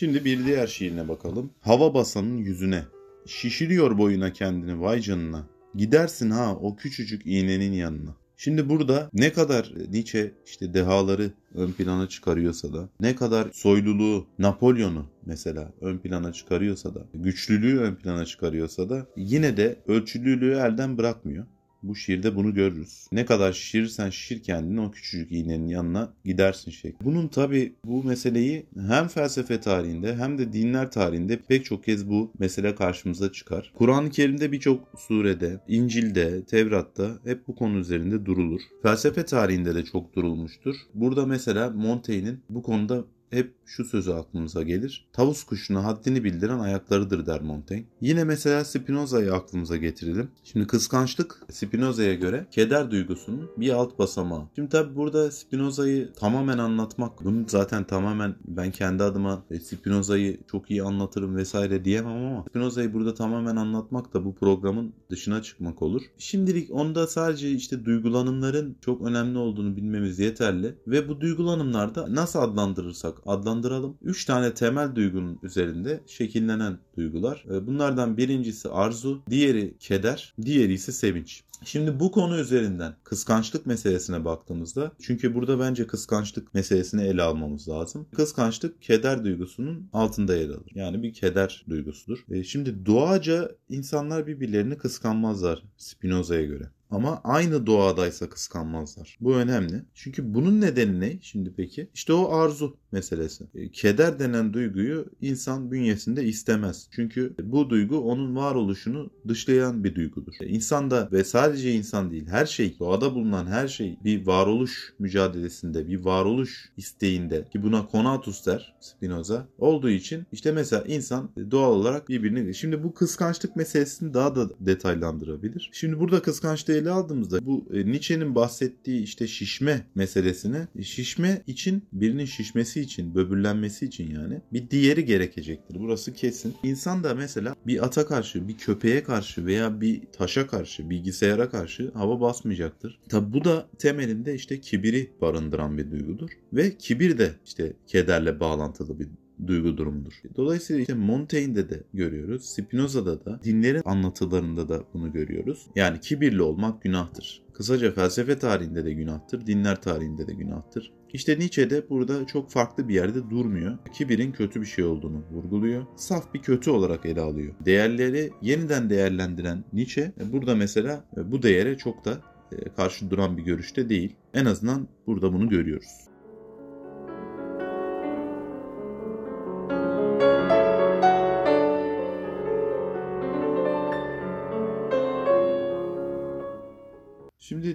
Şimdi 0.02 0.26
bir 0.26 0.46
diğer 0.46 0.68
şiirine 0.68 1.08
bakalım. 1.08 1.52
Hava 1.60 1.94
basanın 1.94 2.38
yüzüne. 2.38 2.84
Şişiriyor 3.26 3.98
boyuna 3.98 4.34
kendini 4.34 4.82
vay 4.82 5.02
canına. 5.02 5.48
Gidersin 5.76 6.30
ha 6.30 6.56
o 6.56 6.76
küçücük 6.76 7.26
iğnenin 7.26 7.72
yanına. 7.72 8.16
Şimdi 8.38 8.70
burada 8.70 9.10
ne 9.14 9.34
kadar 9.34 9.74
Nietzsche 9.90 10.32
işte 10.46 10.74
dehaları 10.74 11.32
ön 11.56 11.72
plana 11.72 12.10
çıkarıyorsa 12.10 12.74
da, 12.74 12.90
ne 13.00 13.16
kadar 13.16 13.50
soyluluğu, 13.54 14.28
Napolyon'u 14.40 15.06
mesela 15.26 15.74
ön 15.82 15.98
plana 15.98 16.34
çıkarıyorsa 16.34 16.96
da, 16.96 17.08
güçlülüğü 17.14 17.80
ön 17.80 17.96
plana 17.96 18.26
çıkarıyorsa 18.26 18.90
da 18.90 19.08
yine 19.18 19.58
de 19.58 19.80
ölçülülüğü 19.88 20.52
elden 20.52 20.98
bırakmıyor. 20.98 21.46
Bu 21.84 21.96
şiirde 21.96 22.36
bunu 22.36 22.54
görürüz. 22.54 23.08
Ne 23.12 23.26
kadar 23.26 23.54
şişirirsen 23.54 24.10
şişir 24.10 24.44
kendini 24.44 24.82
o 24.82 24.92
küçücük 24.92 25.32
iğnenin 25.32 25.68
yanına 25.68 26.14
gidersin 26.26 26.72
şey. 26.72 26.94
Bunun 27.04 27.28
tabi 27.28 27.74
bu 27.86 28.04
meseleyi 28.04 28.66
hem 28.88 29.08
felsefe 29.08 29.60
tarihinde 29.60 30.16
hem 30.16 30.38
de 30.38 30.54
dinler 30.54 30.92
tarihinde 30.92 31.40
pek 31.40 31.66
çok 31.66 31.84
kez 31.84 32.10
bu 32.10 32.32
mesele 32.40 32.76
karşımıza 32.76 33.32
çıkar. 33.32 33.72
Kur'an-ı 33.76 34.10
Kerim'de 34.10 34.52
birçok 34.52 34.88
surede, 34.98 35.60
İncil'de, 35.68 36.46
Tevrat'ta 36.46 37.20
hep 37.24 37.48
bu 37.48 37.56
konu 37.56 37.78
üzerinde 37.78 38.26
durulur. 38.26 38.62
Felsefe 38.84 39.26
tarihinde 39.26 39.76
de 39.76 39.86
çok 39.86 40.16
durulmuştur. 40.16 40.76
Burada 40.94 41.26
mesela 41.26 41.70
Montaigne'in 41.70 42.40
bu 42.50 42.64
konuda 42.64 43.06
hep 43.32 43.54
şu 43.66 43.86
sözü 43.86 44.12
aklımıza 44.12 44.64
gelir. 44.64 45.08
Tavus 45.14 45.44
kuşuna 45.44 45.84
haddini 45.84 46.24
bildiren 46.24 46.60
ayaklarıdır 46.60 47.26
der 47.26 47.42
Montaigne. 47.42 47.86
Yine 48.02 48.24
mesela 48.24 48.66
Spinoza'yı 48.66 49.34
aklımıza 49.34 49.78
getirelim. 49.78 50.32
Şimdi 50.44 50.68
kıskançlık 50.68 51.44
Spinoza'ya 51.52 52.14
göre 52.14 52.48
keder 52.52 52.92
duygusunun 52.92 53.52
bir 53.58 53.70
alt 53.70 54.00
basamağı. 54.00 54.44
Şimdi 54.56 54.70
tabi 54.70 54.96
burada 54.96 55.32
Spinoza'yı 55.32 56.14
tamamen 56.14 56.58
anlatmak, 56.58 57.26
bunu 57.26 57.46
zaten 57.48 57.84
tamamen 57.84 58.36
ben 58.46 58.72
kendi 58.72 59.04
adıma 59.04 59.44
e, 59.52 59.60
Spinoza'yı 59.60 60.40
çok 60.52 60.72
iyi 60.72 60.84
anlatırım 60.84 61.36
vesaire 61.36 61.86
diyemem 61.86 62.26
ama 62.26 62.46
Spinoza'yı 62.50 62.94
burada 62.94 63.14
tamamen 63.14 63.56
anlatmak 63.56 64.14
da 64.14 64.26
bu 64.26 64.36
programın 64.36 64.94
dışına 65.10 65.42
çıkmak 65.42 65.82
olur. 65.82 66.02
Şimdilik 66.18 66.72
onda 66.72 67.08
sadece 67.08 67.52
işte 67.52 67.86
duygulanımların 67.86 68.78
çok 68.82 69.02
önemli 69.02 69.38
olduğunu 69.38 69.76
bilmemiz 69.76 70.20
yeterli 70.20 70.76
ve 70.88 71.10
bu 71.10 71.22
duygulanımlarda 71.22 72.16
nasıl 72.16 72.40
adlandırırsak 72.40 73.21
adlandıralım. 73.26 73.98
3 74.02 74.26
tane 74.26 74.54
temel 74.54 74.96
duygunun 74.96 75.40
üzerinde 75.44 76.04
şekillenen 76.08 76.78
duygular. 76.98 77.46
Ee, 77.50 77.68
bunlardan 77.68 78.18
birincisi 78.18 78.70
arzu, 78.70 79.22
diğeri 79.30 79.78
keder, 79.80 80.34
diğeri 80.46 80.74
ise 80.74 80.92
sevinç. 80.92 81.44
Şimdi 81.66 82.00
bu 82.00 82.12
konu 82.12 82.40
üzerinden 82.40 82.96
kıskançlık 83.04 83.66
meselesine 83.66 84.26
baktığımızda 84.26 84.92
çünkü 85.02 85.36
burada 85.36 85.60
bence 85.60 85.88
kıskançlık 85.88 86.54
meselesini 86.54 87.04
ele 87.04 87.22
almamız 87.22 87.70
lazım. 87.70 88.08
Kıskançlık 88.16 88.82
keder 88.82 89.24
duygusunun 89.24 89.90
altında 89.94 90.36
yer 90.36 90.50
alır. 90.50 90.72
Yani 90.76 91.04
bir 91.04 91.14
keder 91.14 91.66
duygusudur. 91.70 92.26
E 92.32 92.44
şimdi 92.44 92.86
doğaca 92.86 93.52
insanlar 93.70 94.28
birbirlerini 94.28 94.78
kıskanmazlar 94.78 95.64
Spinoza'ya 95.78 96.46
göre. 96.46 96.70
Ama 96.92 97.22
aynı 97.24 97.66
doğadaysa 97.66 98.30
kıskanmazlar. 98.30 99.18
Bu 99.22 99.36
önemli. 99.36 99.84
Çünkü 99.94 100.34
bunun 100.34 100.62
nedeni 100.62 101.00
ne 101.00 101.20
şimdi 101.22 101.54
peki? 101.58 101.90
İşte 101.94 102.14
o 102.14 102.34
arzu 102.34 102.78
meselesi. 102.92 103.44
E, 103.56 103.72
keder 103.72 104.20
denen 104.20 104.54
duyguyu 104.54 105.06
insan 105.22 105.72
bünyesinde 105.72 106.24
istemez. 106.24 106.88
Çünkü 106.92 107.36
bu 107.44 107.70
duygu 107.70 108.00
onun 108.00 108.36
varoluşunu 108.36 109.10
dışlayan 109.28 109.84
bir 109.84 109.96
duygudur. 109.96 110.34
E, 110.42 110.48
insan 110.48 110.92
da 110.92 111.10
ve 111.12 111.24
sadece 111.24 111.72
insan 111.74 112.12
değil 112.12 112.28
her 112.28 112.46
şey, 112.46 112.80
doğada 112.80 113.16
bulunan 113.16 113.48
her 113.48 113.68
şey 113.68 113.98
bir 114.04 114.28
varoluş 114.28 114.94
mücadelesinde, 115.00 115.88
bir 115.88 116.06
varoluş 116.06 116.72
isteğinde 116.78 117.48
ki 117.50 117.64
buna 117.64 117.88
konatus 117.88 118.46
der 118.46 118.76
Spinoza 118.82 119.48
olduğu 119.58 119.90
için 119.90 120.26
işte 120.32 120.52
mesela 120.52 120.84
insan 120.88 121.32
doğal 121.52 121.72
olarak 121.72 122.10
birbirini 122.10 122.56
şimdi 122.56 122.84
bu 122.84 122.94
kıskançlık 122.94 123.56
meselesini 123.56 124.14
daha 124.14 124.36
da 124.36 124.50
detaylandırabilir. 124.60 125.70
Şimdi 125.74 126.00
burada 126.00 126.22
kıskançlığı 126.22 126.74
ele 126.82 126.90
aldığımızda 126.90 127.46
bu 127.46 127.66
e, 127.74 127.86
Nietzsche'nin 127.86 128.36
bahsettiği 128.36 129.04
işte 129.04 129.28
şişme 129.28 129.86
meselesini 129.96 130.68
şişme 130.84 131.42
için 131.48 131.84
birinin 131.94 132.26
şişmesi 132.26 132.82
için, 132.82 133.16
böbürlenmesi 133.16 133.86
için 133.86 134.16
yani 134.16 134.42
bir 134.54 134.70
diğeri 134.70 135.06
gerekecektir. 135.06 135.78
Burası 135.80 136.14
kesin. 136.14 136.54
İnsan 136.64 137.04
da 137.04 137.16
mesela 137.16 137.56
bir 137.68 137.86
ata 137.86 138.06
karşı, 138.06 138.48
bir 138.48 138.58
köpeğe 138.58 139.04
karşı 139.04 139.46
veya 139.46 139.82
bir 139.82 140.02
taşa 140.12 140.48
karşı, 140.48 140.90
bilgisayara 140.90 141.50
karşı 141.50 141.92
hava 141.94 142.22
basmayacaktır. 142.22 143.00
Tabi 143.10 143.34
bu 143.34 143.44
da 143.44 143.70
temelinde 143.80 144.36
işte 144.36 144.62
kibiri 144.62 145.12
barındıran 145.22 145.78
bir 145.78 145.92
duygudur. 145.92 146.30
Ve 146.54 146.78
kibir 146.78 147.18
de 147.18 147.32
işte 147.46 147.74
kederle 147.88 148.40
bağlantılı 148.40 149.00
bir 149.00 149.08
duygu 149.48 149.78
durumudur. 149.78 150.14
Dolayısıyla 150.36 150.82
işte 150.82 150.94
Montaigne'de 150.94 151.70
de 151.70 151.84
görüyoruz. 151.94 152.46
Spinoza'da 152.46 153.26
da 153.26 153.40
dinlerin 153.44 153.82
anlatılarında 153.86 154.70
da 154.70 154.84
bunu 154.94 155.14
görüyoruz. 155.14 155.68
Yani 155.76 156.00
kibirli 156.00 156.42
olmak 156.42 156.82
günahtır. 156.82 157.44
Kısaca 157.54 157.92
felsefe 157.92 158.40
tarihinde 158.40 158.86
de 158.86 158.94
günahtır, 158.94 159.48
dinler 159.48 159.82
tarihinde 159.82 160.28
de 160.28 160.34
günahtır. 160.34 160.92
İşte 161.14 161.40
Nietzsche 161.40 161.70
de 161.70 161.90
burada 161.90 162.28
çok 162.28 162.52
farklı 162.52 162.90
bir 162.90 162.94
yerde 162.94 163.30
durmuyor. 163.30 163.78
Kibirin 163.94 164.32
kötü 164.32 164.62
bir 164.62 164.66
şey 164.66 164.86
olduğunu 164.86 165.24
vurguluyor. 165.32 165.86
Saf 165.96 166.34
bir 166.34 166.42
kötü 166.42 166.70
olarak 166.70 167.06
ele 167.06 167.22
alıyor. 167.22 167.54
Değerleri 167.66 168.32
yeniden 168.42 168.90
değerlendiren 168.90 169.64
Nietzsche 169.74 170.14
burada 170.32 170.56
mesela 170.56 171.06
bu 171.26 171.44
değere 171.44 171.78
çok 171.78 172.06
da 172.06 172.22
e, 172.52 172.70
karşı 172.76 173.10
duran 173.10 173.38
bir 173.38 173.44
görüşte 173.44 173.90
değil. 173.90 174.16
En 174.34 174.46
azından 174.46 174.88
burada 175.08 175.34
bunu 175.34 175.50
görüyoruz. 175.50 176.11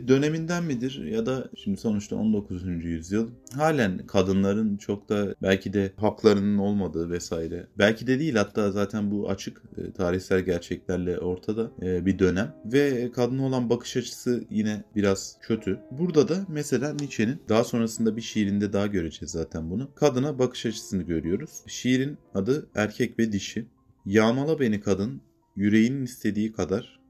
Döneminden 0.09 0.64
midir 0.64 1.05
ya 1.05 1.27
da 1.27 1.49
şimdi 1.57 1.81
sonuçta 1.81 2.16
19. 2.16 2.64
yüzyıl 2.85 3.31
halen 3.55 4.07
kadınların 4.07 4.77
çok 4.77 5.09
da 5.09 5.35
belki 5.42 5.73
de 5.73 5.92
haklarının 5.97 6.59
olmadığı 6.59 7.11
vesaire. 7.11 7.66
Belki 7.79 8.07
de 8.07 8.19
değil 8.19 8.35
hatta 8.35 8.71
zaten 8.71 9.11
bu 9.11 9.31
açık 9.31 9.62
e, 9.77 9.92
tarihsel 9.92 10.40
gerçeklerle 10.40 11.19
ortada 11.19 11.71
e, 11.83 12.07
bir 12.07 12.19
dönem 12.19 12.55
ve 12.64 13.11
kadına 13.12 13.47
olan 13.47 13.71
bakış 13.71 13.97
açısı 13.97 14.45
yine 14.51 14.85
biraz 14.97 15.37
kötü. 15.42 15.79
Burada 15.90 16.29
da 16.29 16.47
mesela 16.49 16.92
Nietzsche'nin 16.95 17.42
daha 17.49 17.64
sonrasında 17.64 18.16
bir 18.16 18.23
şiirinde 18.23 18.73
daha 18.73 18.87
göreceğiz 18.87 19.31
zaten 19.31 19.71
bunu. 19.71 19.88
Kadına 19.95 20.38
bakış 20.38 20.66
açısını 20.66 21.03
görüyoruz. 21.03 21.51
Şiirin 21.66 22.19
adı 22.35 22.66
Erkek 22.75 23.19
ve 23.19 23.33
Dişi. 23.33 23.66
Yağmala 24.07 24.61
beni 24.61 24.81
kadın, 24.81 25.21
yüreğinin 25.57 26.05
istediği 26.05 26.53
kadar 26.53 27.01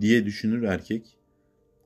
diye 0.00 0.26
düşünür 0.26 0.62
erkek 0.62 1.18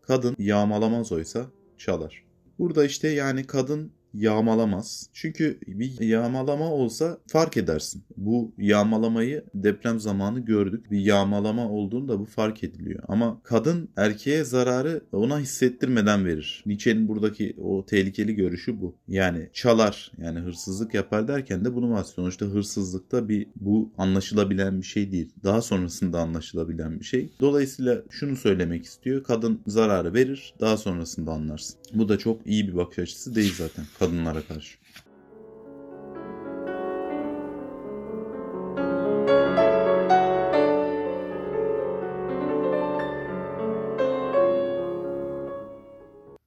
Kadın 0.06 0.36
yağmalamaz 0.38 1.12
oysa 1.12 1.46
çalar. 1.78 2.24
Burada 2.58 2.84
işte 2.84 3.08
yani 3.08 3.46
kadın 3.46 3.92
yağmalamaz. 4.16 5.08
Çünkü 5.12 5.58
bir 5.66 6.00
yağmalama 6.00 6.72
olsa 6.72 7.18
fark 7.26 7.56
edersin. 7.56 8.04
Bu 8.16 8.52
yağmalamayı 8.58 9.44
deprem 9.54 10.00
zamanı 10.00 10.40
gördük. 10.40 10.90
Bir 10.90 11.00
yağmalama 11.00 11.70
olduğunda 11.70 12.20
bu 12.20 12.24
fark 12.24 12.64
ediliyor. 12.64 13.02
Ama 13.08 13.40
kadın 13.42 13.88
erkeğe 13.96 14.44
zararı 14.44 15.02
ona 15.12 15.38
hissettirmeden 15.40 16.24
verir. 16.24 16.62
Nietzsche'nin 16.66 17.08
buradaki 17.08 17.56
o 17.58 17.86
tehlikeli 17.86 18.34
görüşü 18.34 18.80
bu. 18.80 18.94
Yani 19.08 19.50
çalar 19.52 20.12
yani 20.18 20.38
hırsızlık 20.38 20.94
yapar 20.94 21.28
derken 21.28 21.64
de 21.64 21.74
bunu 21.74 21.90
var. 21.90 22.04
Sonuçta 22.04 22.46
hırsızlıkta 22.46 23.28
bir 23.28 23.46
bu 23.56 23.92
anlaşılabilen 23.98 24.80
bir 24.80 24.86
şey 24.86 25.12
değil. 25.12 25.32
Daha 25.44 25.62
sonrasında 25.62 26.20
anlaşılabilen 26.20 27.00
bir 27.00 27.04
şey. 27.04 27.30
Dolayısıyla 27.40 28.02
şunu 28.10 28.36
söylemek 28.36 28.84
istiyor. 28.84 29.24
Kadın 29.24 29.60
zararı 29.66 30.14
verir 30.14 30.54
daha 30.60 30.76
sonrasında 30.76 31.32
anlarsın. 31.32 31.76
Bu 31.94 32.08
da 32.08 32.18
çok 32.18 32.46
iyi 32.46 32.68
bir 32.68 32.76
bakış 32.76 32.98
açısı 32.98 33.34
değil 33.34 33.54
zaten. 33.58 33.84
Kadın 33.98 34.05
kadınlara 34.06 34.42
karşı. 34.42 34.76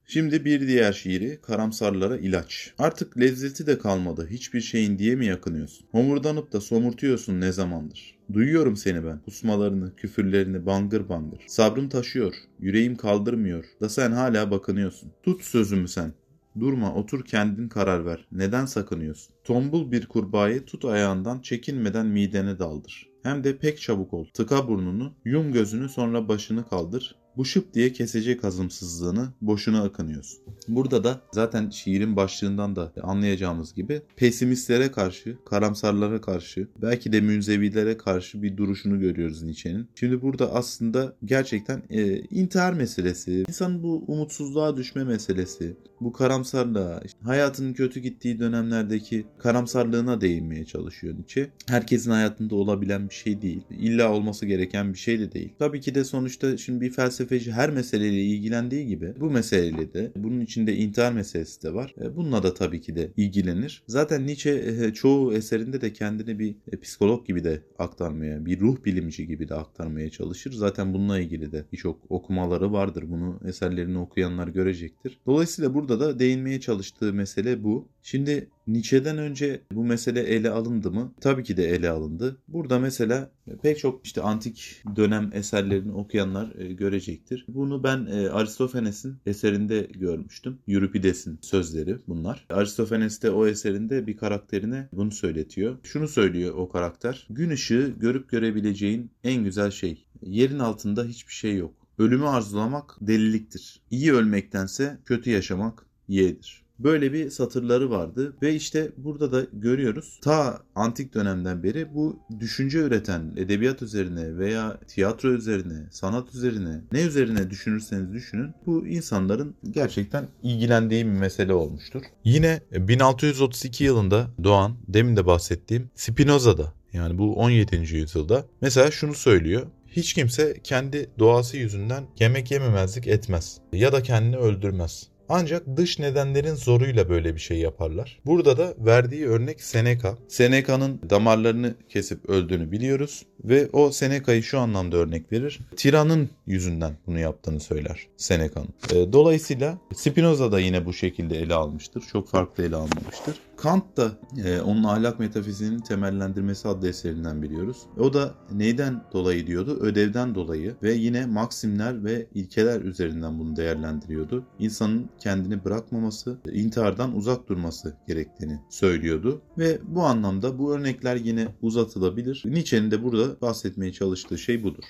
Şimdi 0.06 0.44
bir 0.44 0.68
diğer 0.68 0.92
şiiri 0.92 1.40
karamsarlara 1.42 2.16
ilaç. 2.16 2.74
Artık 2.78 3.20
lezzeti 3.20 3.66
de 3.66 3.78
kalmadı 3.78 4.28
hiçbir 4.30 4.60
şeyin 4.60 4.98
diye 4.98 5.16
mi 5.16 5.26
yakınıyorsun? 5.26 5.86
Homurdanıp 5.90 6.52
da 6.52 6.60
somurtuyorsun 6.60 7.40
ne 7.40 7.52
zamandır? 7.52 8.18
Duyuyorum 8.32 8.76
seni 8.76 9.04
ben. 9.04 9.18
Kusmalarını, 9.18 9.96
küfürlerini 9.96 10.66
bangır 10.66 11.08
bangır. 11.08 11.40
Sabrım 11.46 11.88
taşıyor, 11.88 12.34
yüreğim 12.60 12.96
kaldırmıyor. 12.96 13.64
Da 13.80 13.88
sen 13.88 14.12
hala 14.12 14.50
bakınıyorsun. 14.50 15.12
Tut 15.22 15.42
sözümü 15.42 15.88
sen. 15.88 16.12
Durma 16.58 16.94
otur 16.94 17.24
kendin 17.24 17.68
karar 17.68 18.06
ver. 18.06 18.26
Neden 18.32 18.66
sakınıyorsun? 18.66 19.34
Tombul 19.44 19.92
bir 19.92 20.06
kurbağayı 20.06 20.64
tut 20.64 20.84
ayağından 20.84 21.40
çekinmeden 21.40 22.06
midene 22.06 22.58
daldır. 22.58 23.08
Hem 23.22 23.44
de 23.44 23.58
pek 23.58 23.80
çabuk 23.80 24.14
ol. 24.14 24.26
Tıka 24.34 24.68
burnunu, 24.68 25.12
yum 25.24 25.52
gözünü 25.52 25.88
sonra 25.88 26.28
başını 26.28 26.68
kaldır. 26.68 27.16
Bu 27.40 27.44
şıp 27.44 27.74
diye 27.74 27.92
kesecek 27.92 28.44
hazımsızlığını 28.44 29.28
boşuna 29.40 29.82
akınıyorsun. 29.82 30.40
Burada 30.68 31.04
da 31.04 31.20
zaten 31.32 31.70
şiirin 31.70 32.16
başlığından 32.16 32.76
da 32.76 32.92
anlayacağımız 33.02 33.74
gibi 33.74 34.02
pesimistlere 34.16 34.92
karşı, 34.92 35.36
karamsarlara 35.50 36.20
karşı, 36.20 36.68
belki 36.82 37.12
de 37.12 37.20
münzevilere 37.20 37.96
karşı 37.96 38.42
bir 38.42 38.56
duruşunu 38.56 39.00
görüyoruz 39.00 39.42
Nietzsche'nin. 39.42 39.88
Şimdi 39.94 40.22
burada 40.22 40.54
aslında 40.54 41.16
gerçekten 41.24 41.82
e, 41.90 42.20
intihar 42.20 42.72
meselesi, 42.72 43.44
insanın 43.48 43.82
bu 43.82 44.04
umutsuzluğa 44.06 44.76
düşme 44.76 45.04
meselesi, 45.04 45.76
bu 46.00 46.12
karamsarlığa, 46.12 47.02
hayatının 47.22 47.72
kötü 47.72 48.00
gittiği 48.00 48.38
dönemlerdeki 48.38 49.26
karamsarlığına 49.38 50.20
değinmeye 50.20 50.64
çalışıyor 50.64 51.14
Nietzsche. 51.14 51.50
Herkesin 51.68 52.10
hayatında 52.10 52.54
olabilen 52.54 53.08
bir 53.08 53.14
şey 53.14 53.42
değil. 53.42 53.62
İlla 53.70 54.12
olması 54.12 54.46
gereken 54.46 54.92
bir 54.92 54.98
şey 54.98 55.20
de 55.20 55.32
değil. 55.32 55.52
Tabii 55.58 55.80
ki 55.80 55.94
de 55.94 56.04
sonuçta 56.04 56.56
şimdi 56.56 56.80
bir 56.80 56.92
felsefeci 57.30 57.52
her 57.52 57.70
meseleyle 57.70 58.22
ilgilendiği 58.22 58.86
gibi 58.86 59.14
bu 59.20 59.30
meseleyle 59.30 59.94
de 59.94 60.12
bunun 60.16 60.40
içinde 60.40 60.76
intihar 60.76 61.12
meselesi 61.12 61.62
de 61.62 61.74
var. 61.74 61.94
E, 62.00 62.16
bununla 62.16 62.42
da 62.42 62.54
tabii 62.54 62.80
ki 62.80 62.96
de 62.96 63.10
ilgilenir. 63.16 63.82
Zaten 63.86 64.26
Nietzsche 64.26 64.50
e, 64.50 64.94
çoğu 64.94 65.34
eserinde 65.34 65.80
de 65.80 65.92
kendini 65.92 66.38
bir 66.38 66.54
e, 66.72 66.76
psikolog 66.80 67.26
gibi 67.26 67.44
de 67.44 67.62
aktarmaya, 67.78 68.46
bir 68.46 68.60
ruh 68.60 68.84
bilimci 68.84 69.26
gibi 69.26 69.48
de 69.48 69.54
aktarmaya 69.54 70.10
çalışır. 70.10 70.52
Zaten 70.52 70.94
bununla 70.94 71.20
ilgili 71.20 71.52
de 71.52 71.64
birçok 71.72 72.10
okumaları 72.10 72.72
vardır. 72.72 73.04
Bunu 73.08 73.40
eserlerini 73.44 73.98
okuyanlar 73.98 74.48
görecektir. 74.48 75.18
Dolayısıyla 75.26 75.74
burada 75.74 76.00
da 76.00 76.18
değinmeye 76.18 76.60
çalıştığı 76.60 77.12
mesele 77.12 77.64
bu. 77.64 77.88
Şimdi 78.02 78.50
Nietzsche'den 78.66 79.18
önce 79.18 79.62
bu 79.72 79.84
mesele 79.84 80.20
ele 80.20 80.50
alındı 80.50 80.90
mı? 80.90 81.14
Tabii 81.20 81.44
ki 81.44 81.56
de 81.56 81.68
ele 81.68 81.90
alındı. 81.90 82.36
Burada 82.48 82.78
mesela 82.78 83.30
pek 83.62 83.78
çok 83.78 84.06
işte 84.06 84.22
antik 84.22 84.82
dönem 84.96 85.30
eserlerini 85.32 85.92
okuyanlar 85.92 86.54
e, 86.58 86.72
görecektir. 86.72 87.44
Bunu 87.48 87.84
ben 87.84 88.06
e, 88.06 88.28
Aristofanes'in 88.28 89.16
eserinde 89.26 89.80
görmüştüm. 89.80 90.58
Euripides'in 90.68 91.38
sözleri 91.42 91.98
bunlar. 92.08 92.46
Aristofanes 92.50 93.22
de 93.22 93.30
o 93.30 93.46
eserinde 93.46 94.06
bir 94.06 94.16
karakterine 94.16 94.88
bunu 94.92 95.10
söyletiyor. 95.10 95.78
Şunu 95.82 96.08
söylüyor 96.08 96.54
o 96.54 96.68
karakter. 96.68 97.26
Gün 97.30 97.50
ışığı 97.50 97.94
görüp 98.00 98.28
görebileceğin 98.30 99.10
en 99.24 99.44
güzel 99.44 99.70
şey. 99.70 100.06
Yerin 100.22 100.58
altında 100.58 101.04
hiçbir 101.04 101.32
şey 101.32 101.56
yok. 101.56 101.74
Ölümü 101.98 102.26
arzulamak 102.26 102.96
deliliktir. 103.00 103.82
İyi 103.90 104.12
ölmektense 104.12 104.98
kötü 105.04 105.30
yaşamak 105.30 105.86
yeğdir. 106.08 106.64
Böyle 106.84 107.12
bir 107.12 107.30
satırları 107.30 107.90
vardı 107.90 108.36
ve 108.42 108.54
işte 108.54 108.92
burada 108.96 109.32
da 109.32 109.46
görüyoruz 109.52 110.18
ta 110.22 110.62
antik 110.74 111.14
dönemden 111.14 111.62
beri 111.62 111.94
bu 111.94 112.18
düşünce 112.40 112.78
üreten 112.78 113.32
edebiyat 113.36 113.82
üzerine 113.82 114.38
veya 114.38 114.80
tiyatro 114.88 115.28
üzerine, 115.28 115.86
sanat 115.90 116.34
üzerine 116.34 116.80
ne 116.92 117.02
üzerine 117.02 117.50
düşünürseniz 117.50 118.12
düşünün 118.12 118.54
bu 118.66 118.86
insanların 118.86 119.54
gerçekten 119.70 120.28
ilgilendiği 120.42 121.06
bir 121.06 121.10
mesele 121.10 121.52
olmuştur. 121.52 122.02
Yine 122.24 122.60
1632 122.72 123.84
yılında 123.84 124.26
doğan 124.44 124.76
demin 124.88 125.16
de 125.16 125.26
bahsettiğim 125.26 125.90
Spinoza'da 125.94 126.72
yani 126.92 127.18
bu 127.18 127.36
17. 127.36 127.76
yüzyılda 127.76 128.44
mesela 128.60 128.90
şunu 128.90 129.14
söylüyor. 129.14 129.66
Hiç 129.86 130.14
kimse 130.14 130.60
kendi 130.64 131.10
doğası 131.18 131.56
yüzünden 131.56 132.04
yemek 132.20 132.50
yememezlik 132.50 133.06
etmez 133.06 133.58
ya 133.72 133.92
da 133.92 134.02
kendini 134.02 134.36
öldürmez. 134.36 135.08
Ancak 135.32 135.76
dış 135.76 135.98
nedenlerin 135.98 136.54
zoruyla 136.54 137.08
böyle 137.08 137.34
bir 137.34 137.40
şey 137.40 137.58
yaparlar. 137.58 138.20
Burada 138.26 138.58
da 138.58 138.74
verdiği 138.78 139.26
örnek 139.26 139.60
Seneca. 139.60 140.14
Seneca'nın 140.28 141.00
damarlarını 141.10 141.74
kesip 141.88 142.28
öldüğünü 142.28 142.72
biliyoruz 142.72 143.26
ve 143.44 143.68
o 143.72 143.90
Seneca'yı 143.90 144.42
şu 144.42 144.58
anlamda 144.58 144.96
örnek 144.96 145.32
verir. 145.32 145.60
Tiranın 145.76 146.30
yüzünden 146.46 146.92
bunu 147.06 147.18
yaptığını 147.18 147.60
söyler 147.60 148.06
Seneca'nın. 148.16 148.68
E, 148.92 149.12
dolayısıyla 149.12 149.78
Spinoza 149.94 150.52
da 150.52 150.60
yine 150.60 150.86
bu 150.86 150.92
şekilde 150.92 151.38
ele 151.38 151.54
almıştır. 151.54 152.02
Çok 152.12 152.28
farklı 152.28 152.64
ele 152.64 152.76
almamıştır. 152.76 153.34
Kant 153.62 153.96
da 153.96 154.12
e, 154.44 154.60
onun 154.60 154.84
ahlak 154.84 155.20
metafiziğinin 155.20 155.78
temellendirmesi 155.78 156.68
adlı 156.68 156.88
eserinden 156.88 157.42
biliyoruz. 157.42 157.76
O 157.98 158.12
da 158.12 158.34
neyden 158.52 159.02
dolayı 159.12 159.46
diyordu? 159.46 159.78
Ödevden 159.80 160.34
dolayı 160.34 160.76
ve 160.82 160.92
yine 160.92 161.26
maksimler 161.26 162.04
ve 162.04 162.26
ilkeler 162.34 162.80
üzerinden 162.80 163.38
bunu 163.38 163.56
değerlendiriyordu. 163.56 164.44
İnsanın 164.58 165.10
kendini 165.18 165.64
bırakmaması, 165.64 166.38
intihardan 166.52 167.16
uzak 167.16 167.48
durması 167.48 167.96
gerektiğini 168.08 168.60
söylüyordu. 168.70 169.42
Ve 169.58 169.78
bu 169.88 170.02
anlamda 170.02 170.58
bu 170.58 170.74
örnekler 170.74 171.16
yine 171.16 171.48
uzatılabilir. 171.62 172.42
Nietzsche'nin 172.44 172.90
de 172.90 173.02
burada 173.02 173.40
bahsetmeye 173.40 173.92
çalıştığı 173.92 174.38
şey 174.38 174.62
budur. 174.62 174.84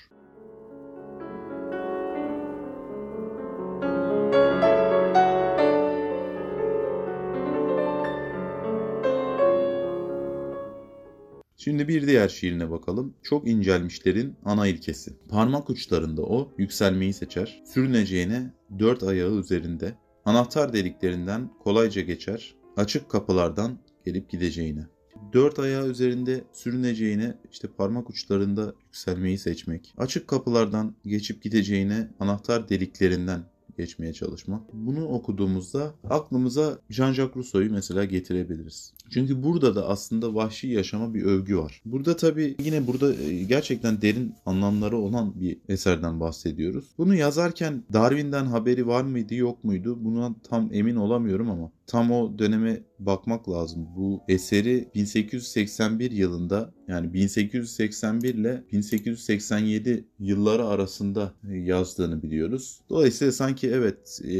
Şimdi 11.63 11.87
bir 11.87 12.07
diğer 12.07 12.29
şiirine 12.29 12.71
bakalım. 12.71 13.13
Çok 13.23 13.47
incelmişlerin 13.47 14.35
ana 14.45 14.67
ilkesi. 14.67 15.13
Parmak 15.29 15.69
uçlarında 15.69 16.21
o 16.21 16.51
yükselmeyi 16.57 17.13
seçer. 17.13 17.63
Sürüneceğine 17.65 18.53
dört 18.79 19.03
ayağı 19.03 19.39
üzerinde. 19.39 19.95
Anahtar 20.25 20.73
deliklerinden 20.73 21.49
kolayca 21.59 22.01
geçer. 22.01 22.55
Açık 22.77 23.09
kapılardan 23.09 23.79
gelip 24.05 24.29
gideceğine. 24.29 24.87
Dört 25.33 25.59
ayağı 25.59 25.87
üzerinde 25.89 26.43
sürüneceğine 26.53 27.37
işte 27.51 27.67
parmak 27.67 28.09
uçlarında 28.09 28.73
yükselmeyi 28.85 29.37
seçmek. 29.37 29.93
Açık 29.97 30.27
kapılardan 30.27 30.95
geçip 31.05 31.43
gideceğine 31.43 32.09
anahtar 32.19 32.69
deliklerinden 32.69 33.43
geçmeye 33.77 34.13
çalışmak. 34.13 34.73
Bunu 34.73 35.07
okuduğumuzda 35.07 35.93
aklımıza 36.09 36.79
Jean-Jacques 36.89 37.35
Rousseau'yu 37.35 37.71
mesela 37.71 38.05
getirebiliriz. 38.05 38.93
Çünkü 39.13 39.43
burada 39.43 39.75
da 39.75 39.87
aslında 39.87 40.35
vahşi 40.35 40.67
yaşama 40.67 41.13
bir 41.13 41.23
övgü 41.23 41.57
var. 41.57 41.81
Burada 41.85 42.15
tabii 42.15 42.55
yine 42.63 42.87
burada 42.87 43.13
e, 43.13 43.43
gerçekten 43.43 44.01
derin 44.01 44.33
anlamları 44.45 44.97
olan 44.97 45.41
bir 45.41 45.57
eserden 45.69 46.19
bahsediyoruz. 46.19 46.85
Bunu 46.97 47.15
yazarken 47.15 47.83
Darwin'den 47.93 48.45
haberi 48.45 48.87
var 48.87 49.03
mıydı 49.03 49.35
yok 49.35 49.63
muydu? 49.63 49.97
Buna 50.01 50.35
tam 50.49 50.69
emin 50.73 50.95
olamıyorum 50.95 51.49
ama 51.49 51.71
tam 51.87 52.11
o 52.11 52.39
döneme 52.39 52.81
bakmak 52.99 53.49
lazım. 53.49 53.87
Bu 53.95 54.23
eseri 54.27 54.89
1881 54.95 56.11
yılında 56.11 56.73
yani 56.87 57.13
1881 57.13 58.35
ile 58.35 58.63
1887 58.71 60.05
yılları 60.19 60.65
arasında 60.65 61.33
yazdığını 61.49 62.23
biliyoruz. 62.23 62.81
Dolayısıyla 62.89 63.31
sanki 63.31 63.69
evet 63.69 64.21
e, 64.23 64.31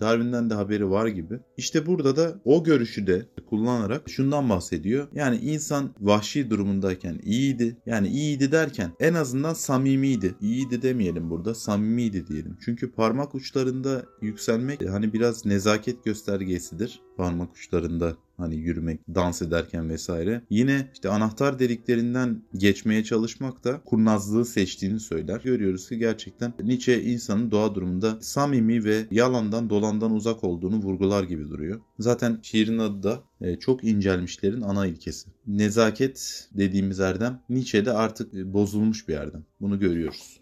Darwin'den 0.00 0.50
de 0.50 0.54
haberi 0.54 0.90
var 0.90 1.06
gibi. 1.06 1.40
İşte 1.56 1.86
burada 1.86 2.16
da 2.16 2.40
o 2.44 2.64
görüşü 2.64 3.06
de 3.06 3.26
kullanarak 3.50 4.10
şundan 4.10 4.50
bahsediyor. 4.50 5.08
Yani 5.14 5.36
insan 5.36 5.90
vahşi 6.00 6.50
durumundayken 6.50 7.20
iyiydi. 7.22 7.76
Yani 7.86 8.08
iyiydi 8.08 8.52
derken 8.52 8.90
en 9.00 9.14
azından 9.14 9.54
samimiydi. 9.54 10.34
İyiydi 10.40 10.82
demeyelim 10.82 11.30
burada 11.30 11.54
samimiydi 11.54 12.26
diyelim. 12.26 12.56
Çünkü 12.64 12.92
parmak 12.92 13.34
uçlarında 13.34 14.04
yükselmek 14.22 14.88
hani 14.90 15.12
biraz 15.12 15.46
nezaket 15.46 16.04
göstergesidir. 16.04 16.99
Parmak 17.16 17.52
uçlarında 17.52 18.16
hani 18.40 18.56
yürümek, 18.56 19.00
dans 19.14 19.42
ederken 19.42 19.88
vesaire. 19.88 20.42
Yine 20.50 20.90
işte 20.92 21.08
anahtar 21.08 21.58
deliklerinden 21.58 22.42
geçmeye 22.54 23.04
çalışmak 23.04 23.64
da 23.64 23.80
kurnazlığı 23.84 24.44
seçtiğini 24.44 25.00
söyler. 25.00 25.40
Görüyoruz 25.44 25.88
ki 25.88 25.98
gerçekten 25.98 26.52
Nietzsche 26.62 27.02
insanın 27.02 27.50
doğa 27.50 27.74
durumunda 27.74 28.18
samimi 28.20 28.84
ve 28.84 29.06
yalandan 29.10 29.70
dolandan 29.70 30.12
uzak 30.12 30.44
olduğunu 30.44 30.76
vurgular 30.76 31.24
gibi 31.24 31.48
duruyor. 31.48 31.80
Zaten 31.98 32.38
şiirin 32.42 32.78
adı 32.78 33.02
da 33.02 33.22
e, 33.40 33.56
çok 33.56 33.84
incelmişlerin 33.84 34.60
ana 34.60 34.86
ilkesi. 34.86 35.30
Nezaket 35.46 36.48
dediğimiz 36.54 37.00
erdem 37.00 37.42
Nietzsche'de 37.48 37.92
artık 37.92 38.34
e, 38.34 38.52
bozulmuş 38.52 39.08
bir 39.08 39.14
erdem. 39.14 39.44
Bunu 39.60 39.78
görüyoruz. 39.78 40.39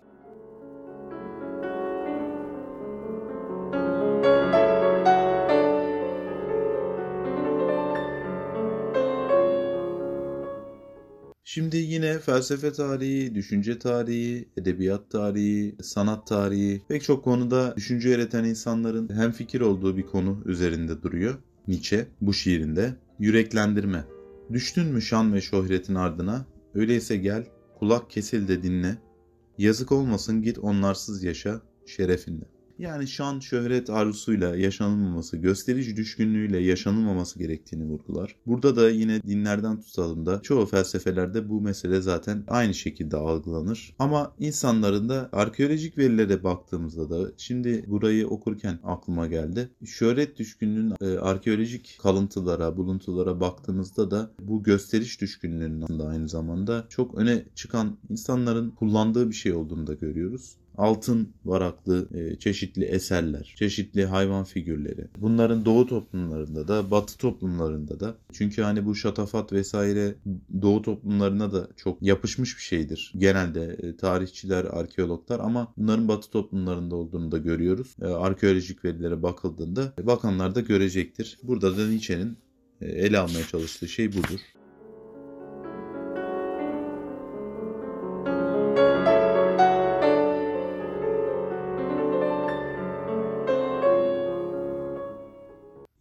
Şimdi 11.51 11.77
yine 11.77 12.19
felsefe 12.19 12.73
tarihi, 12.73 13.35
düşünce 13.35 13.79
tarihi, 13.79 14.49
edebiyat 14.57 15.11
tarihi, 15.11 15.77
sanat 15.83 16.27
tarihi 16.27 16.83
pek 16.89 17.03
çok 17.03 17.25
konuda 17.25 17.75
düşünce 17.77 18.15
üreten 18.15 18.45
insanların 18.45 19.09
hem 19.15 19.33
fikir 19.33 19.61
olduğu 19.61 19.97
bir 19.97 20.07
konu 20.07 20.43
üzerinde 20.45 21.03
duruyor. 21.03 21.35
Nietzsche 21.69 22.07
bu 22.21 22.35
şiirinde. 22.35 22.95
Yüreklendirme. 23.19 24.05
Düştün 24.53 24.87
mü 24.87 25.03
şan 25.03 25.35
ve 25.35 25.41
şöhretin 25.41 25.95
ardına? 25.95 26.47
Öyleyse 26.75 27.17
gel, 27.17 27.47
kulak 27.79 28.11
kesil 28.11 28.49
de 28.49 28.63
dinle. 28.63 28.99
Yazık 29.59 29.93
olmasın 29.93 30.43
git 30.43 30.59
onlarsız 30.59 31.23
yaşa 31.25 31.61
şerefinle. 31.87 32.45
Yani 32.79 33.09
şan, 33.09 33.41
şöhret 33.41 33.91
arzusuyla 33.91 34.57
yaşanılmaması, 34.57 35.37
gösterici 35.37 35.97
düşkünlüğüyle 35.97 36.59
yaşanılmaması 36.59 37.38
gerektiğini 37.38 37.85
vurgular. 37.85 38.37
Burada 38.47 38.77
da 38.77 38.91
yine 38.91 39.23
dinlerden 39.23 39.81
tutalım 39.81 40.27
da 40.27 40.43
çoğu 40.43 40.67
felsefelerde 40.67 41.49
bu 41.49 41.61
mesele 41.61 42.01
zaten 42.01 42.45
aynı 42.49 42.75
şekilde 42.75 43.17
algılanır. 43.17 43.95
Ama 43.99 44.35
insanların 44.38 45.09
da 45.09 45.29
arkeolojik 45.33 45.99
verilere 45.99 46.45
baktığımızda 46.45 47.11
da 47.11 47.33
şimdi 47.37 47.85
burayı 47.87 48.29
okurken 48.29 48.79
aklıma 48.85 49.27
geldi. 49.27 49.71
Şöhret 49.85 50.38
düşkünlüğünün 50.38 50.95
e, 51.01 51.19
arkeolojik 51.19 51.99
kalıntılara, 52.03 52.77
buluntulara 52.77 53.41
baktığımızda 53.41 54.11
da 54.11 54.31
bu 54.41 54.62
gösteriş 54.62 55.21
düşkünlüğünün 55.21 55.83
aslında 55.83 56.07
aynı 56.07 56.29
zamanda 56.29 56.87
çok 56.88 57.14
öne 57.14 57.45
çıkan 57.55 57.99
insanların 58.11 58.71
kullandığı 58.71 59.29
bir 59.29 59.35
şey 59.35 59.53
olduğunu 59.53 59.87
da 59.87 59.95
görüyoruz 59.95 60.57
altın 60.79 61.29
varaklı 61.45 62.09
e, 62.14 62.38
çeşitli 62.38 62.85
eserler, 62.85 63.55
çeşitli 63.57 64.07
hayvan 64.07 64.45
figürleri. 64.45 65.09
Bunların 65.19 65.64
doğu 65.64 65.87
toplumlarında 65.87 66.69
da, 66.69 66.91
batı 66.91 67.19
toplumlarında 67.19 68.01
da. 68.01 68.14
Çünkü 68.33 68.62
hani 68.62 68.87
bu 68.87 68.95
şatafat 68.95 69.53
vesaire 69.53 70.14
doğu 70.62 70.83
toplumlarına 70.83 71.53
da 71.53 71.69
çok 71.77 72.03
yapışmış 72.03 72.57
bir 72.57 72.62
şeydir. 72.62 73.12
Genelde 73.19 73.79
e, 73.83 73.97
tarihçiler, 73.97 74.64
arkeologlar 74.64 75.41
ama 75.41 75.73
bunların 75.77 76.09
batı 76.09 76.31
toplumlarında 76.31 76.97
olduğunu 76.97 77.33
da 77.33 77.38
görüyoruz. 77.38 77.97
E, 78.03 78.05
arkeolojik 78.05 78.85
verilere 78.85 79.23
bakıldığında 79.23 79.93
e, 79.99 80.07
bakanlar 80.07 80.55
da 80.55 80.61
görecektir. 80.61 81.38
Burada 81.43 81.77
da 81.77 81.88
Nietzsche'nin 81.88 82.37
e, 82.81 82.87
ele 82.87 83.19
almaya 83.19 83.47
çalıştığı 83.47 83.88
şey 83.88 84.12
budur. 84.12 84.41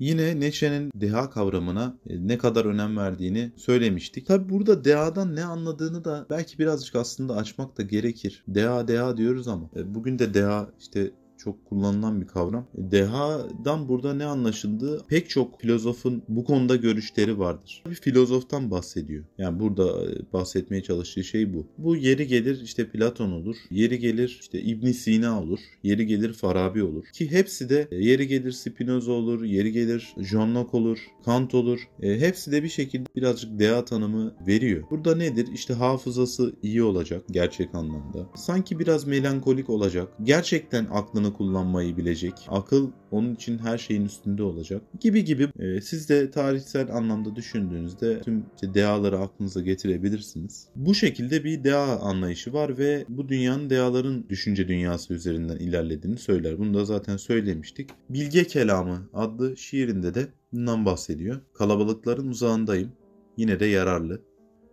Yine 0.08 0.39
Nietzsche'nin 0.39 0.91
deha 0.96 1.30
kavramına 1.30 1.98
e, 2.10 2.28
ne 2.28 2.38
kadar 2.38 2.65
önem 2.65 2.98
verdiğini 2.98 3.52
söylemiştik. 3.56 4.28
Tabi 4.28 4.50
burada 4.50 4.86
dehadan 4.86 5.36
ne 5.36 5.43
anladığını 5.43 6.06
da 6.06 6.26
belki 6.30 6.60
birazcık 6.60 6.96
aslında 6.96 7.36
açmak 7.36 7.78
da 7.78 7.82
gerekir. 7.82 8.43
Deha 8.48 8.88
deha 8.88 9.17
diyoruz 9.17 9.48
ama 9.48 9.70
e, 9.76 9.96
bugün 9.96 10.20
de 10.20 10.34
deha 10.34 10.70
işte 10.80 11.12
çok 11.38 11.65
kullanılan 11.65 12.21
bir 12.21 12.28
kavram. 12.28 12.67
E, 12.78 12.91
Deha'dan 12.91 13.89
burada 13.89 14.13
ne 14.13 14.26
anlaşıldığı 14.26 15.06
pek 15.08 15.30
çok 15.30 15.62
filozofun 15.62 16.23
bu 16.28 16.43
konuda 16.43 16.76
görüşleri 16.76 17.39
vardır. 17.39 17.84
Bir 17.89 17.95
filozoftan 17.95 18.71
bahsediyor. 18.71 19.26
Yani 19.38 19.60
burada 19.60 20.06
e, 20.06 20.34
bahsetmeye 20.34 20.84
çalıştığı 20.84 21.23
şey 21.23 21.54
bu. 21.54 21.67
Bu 21.78 21.95
yeri 21.95 22.28
gelir 22.28 22.62
işte 22.62 22.89
Platon 22.89 23.32
olur. 23.32 23.56
Yeri 23.71 24.00
gelir 24.00 24.38
işte 24.41 24.62
İbn 24.62 24.91
Sina 24.91 25.41
olur. 25.41 25.60
Yeri 25.84 26.08
gelir 26.08 26.34
Farabi 26.34 26.84
olur. 26.84 27.06
Ki 27.13 27.32
hepsi 27.32 27.69
de 27.69 27.88
e, 27.91 27.95
yeri 27.95 28.28
gelir 28.28 28.52
Spinoza 28.52 29.12
olur. 29.12 29.43
Yeri 29.43 29.71
gelir 29.71 30.13
John 30.17 30.56
Locke 30.56 30.78
olur. 30.78 31.00
Kant 31.26 31.54
olur. 31.56 31.80
E, 32.02 32.19
hepsi 32.19 32.52
de 32.52 32.63
bir 32.63 32.69
şekilde 32.69 33.06
birazcık 33.15 33.60
Deha 33.60 33.86
tanımı 33.86 34.36
veriyor. 34.47 34.84
Burada 34.91 35.15
nedir? 35.15 35.47
İşte 35.54 35.73
hafızası 35.73 36.56
iyi 36.63 36.84
olacak 36.84 37.23
gerçek 37.32 37.76
anlamda. 37.76 38.30
Sanki 38.36 38.80
biraz 38.80 39.08
melankolik 39.08 39.69
olacak. 39.69 40.13
Gerçekten 40.23 40.88
aklını 40.91 41.27
kullanmayı 41.34 41.98
bilecek. 41.98 42.34
Akıl 42.48 42.92
onun 43.12 43.36
için 43.36 43.58
her 43.58 43.78
şeyin 43.78 44.06
üstünde 44.06 44.44
olacak. 44.44 44.82
Gibi 45.00 45.24
gibi 45.26 45.50
e, 45.60 45.82
siz 45.82 46.10
de 46.10 46.32
tarihsel 46.32 46.96
anlamda 46.96 47.36
düşündüğünüzde 47.36 48.22
tüm 48.22 48.46
işte 48.56 48.74
deaları 48.74 49.20
aklınıza 49.20 49.62
getirebilirsiniz. 49.62 50.68
Bu 50.76 50.96
şekilde 50.96 51.44
bir 51.44 51.63
dea 51.63 52.00
anlayışı 52.00 52.54
var 52.54 52.78
ve 52.78 53.06
bu 53.10 53.30
dünyanın 53.30 53.70
deaların 53.70 54.30
düşünce 54.30 54.68
dünyası 54.68 55.13
üzerinden 55.13 55.58
ilerlediğini 55.58 56.18
söyler. 56.18 56.60
Bunu 56.60 56.74
da 56.74 56.86
zaten 56.86 57.18
söylemiştik. 57.18 57.90
Bilge 58.10 58.44
Kelamı 58.44 59.10
adlı 59.13 59.58
şiirinde 59.58 60.13
de 60.13 60.28
bundan 60.54 60.86
bahsediyor. 60.86 61.42
Kalabalıkların 61.54 62.28
uzağındayım. 62.28 62.92
Yine 63.38 63.60
de 63.60 63.66
yararlı. 63.66 64.22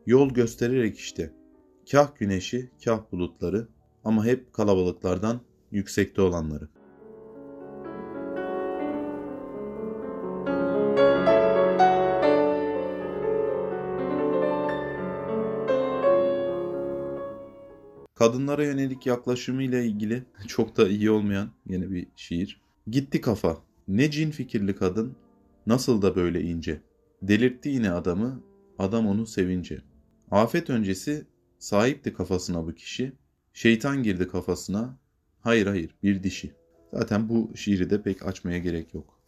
Yol 0.06 0.30
göstererek 0.30 0.98
işte. 0.98 1.30
Kah 1.90 2.16
güneşi, 2.16 2.70
kah 2.84 3.12
bulutları 3.12 3.68
ama 4.04 4.24
hep 4.24 4.52
kalabalıklardan 4.52 5.40
yüksekte 5.74 6.22
olanları. 6.22 6.68
Kadınlara 18.14 18.64
yönelik 18.64 19.06
yaklaşımıyla 19.06 19.80
ilgili 19.80 20.22
çok 20.46 20.76
da 20.76 20.88
iyi 20.88 21.10
olmayan 21.10 21.50
yine 21.68 21.90
bir 21.90 22.06
şiir. 22.16 22.60
Gitti 22.86 23.20
kafa. 23.20 23.58
Ne 23.88 24.10
cin 24.10 24.30
fikirli 24.30 24.76
kadın, 24.76 25.16
nasıl 25.66 26.02
da 26.02 26.16
böyle 26.16 26.42
ince. 26.42 26.80
Delirtti 27.22 27.68
yine 27.68 27.90
adamı, 27.90 28.42
adam 28.78 29.06
onu 29.06 29.26
sevince. 29.26 29.82
Afet 30.30 30.70
öncesi 30.70 31.26
sahipti 31.58 32.12
kafasına 32.12 32.66
bu 32.66 32.74
kişi. 32.74 33.12
Şeytan 33.52 34.02
girdi 34.02 34.28
kafasına, 34.28 34.98
Hayır 35.44 35.66
hayır 35.66 35.90
bir 36.02 36.22
dişi. 36.22 36.52
Zaten 36.92 37.28
bu 37.28 37.56
şiiri 37.56 37.90
de 37.90 38.02
pek 38.02 38.26
açmaya 38.26 38.58
gerek 38.58 38.94
yok. 38.94 39.20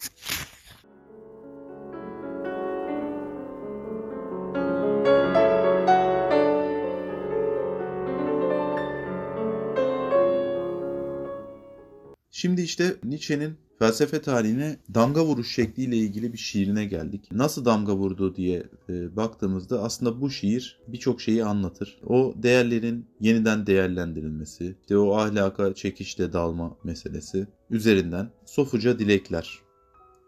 Şimdi 12.30 12.62
işte 12.62 12.94
Nietzsche'nin 13.04 13.65
felsefe 13.78 14.22
tarihine 14.22 14.76
damga 14.94 15.24
vuruş 15.24 15.54
şekliyle 15.54 15.96
ilgili 15.96 16.32
bir 16.32 16.38
şiirine 16.38 16.84
geldik. 16.84 17.28
Nasıl 17.32 17.64
damga 17.64 17.96
vurdu 17.96 18.36
diye 18.36 18.66
e, 18.88 19.16
baktığımızda 19.16 19.82
aslında 19.82 20.20
bu 20.20 20.30
şiir 20.30 20.80
birçok 20.88 21.20
şeyi 21.20 21.44
anlatır. 21.44 22.00
O 22.06 22.34
değerlerin 22.36 23.06
yeniden 23.20 23.66
değerlendirilmesi, 23.66 24.76
işte 24.80 24.98
o 24.98 25.16
ahlaka 25.16 25.74
çekişle 25.74 26.32
dalma 26.32 26.76
meselesi 26.84 27.46
üzerinden 27.70 28.30
sofuca 28.44 28.98
dilekler. 28.98 29.58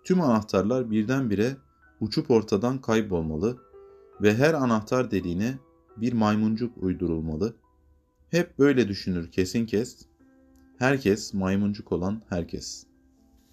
Tüm 0.05 0.21
anahtarlar 0.21 0.91
birdenbire 0.91 1.57
uçup 2.01 2.31
ortadan 2.31 2.81
kaybolmalı 2.81 3.57
ve 4.23 4.35
her 4.35 4.55
anahtar 4.55 5.11
deliğine 5.11 5.59
bir 5.97 6.13
maymuncuk 6.13 6.83
uydurulmalı. 6.83 7.55
Hep 8.31 8.59
böyle 8.59 8.89
düşünür 8.89 9.31
kesin 9.31 9.67
kes. 9.67 9.99
Herkes 10.79 11.35
maymuncuk 11.35 11.93
olan 11.93 12.23
herkes. 12.29 12.88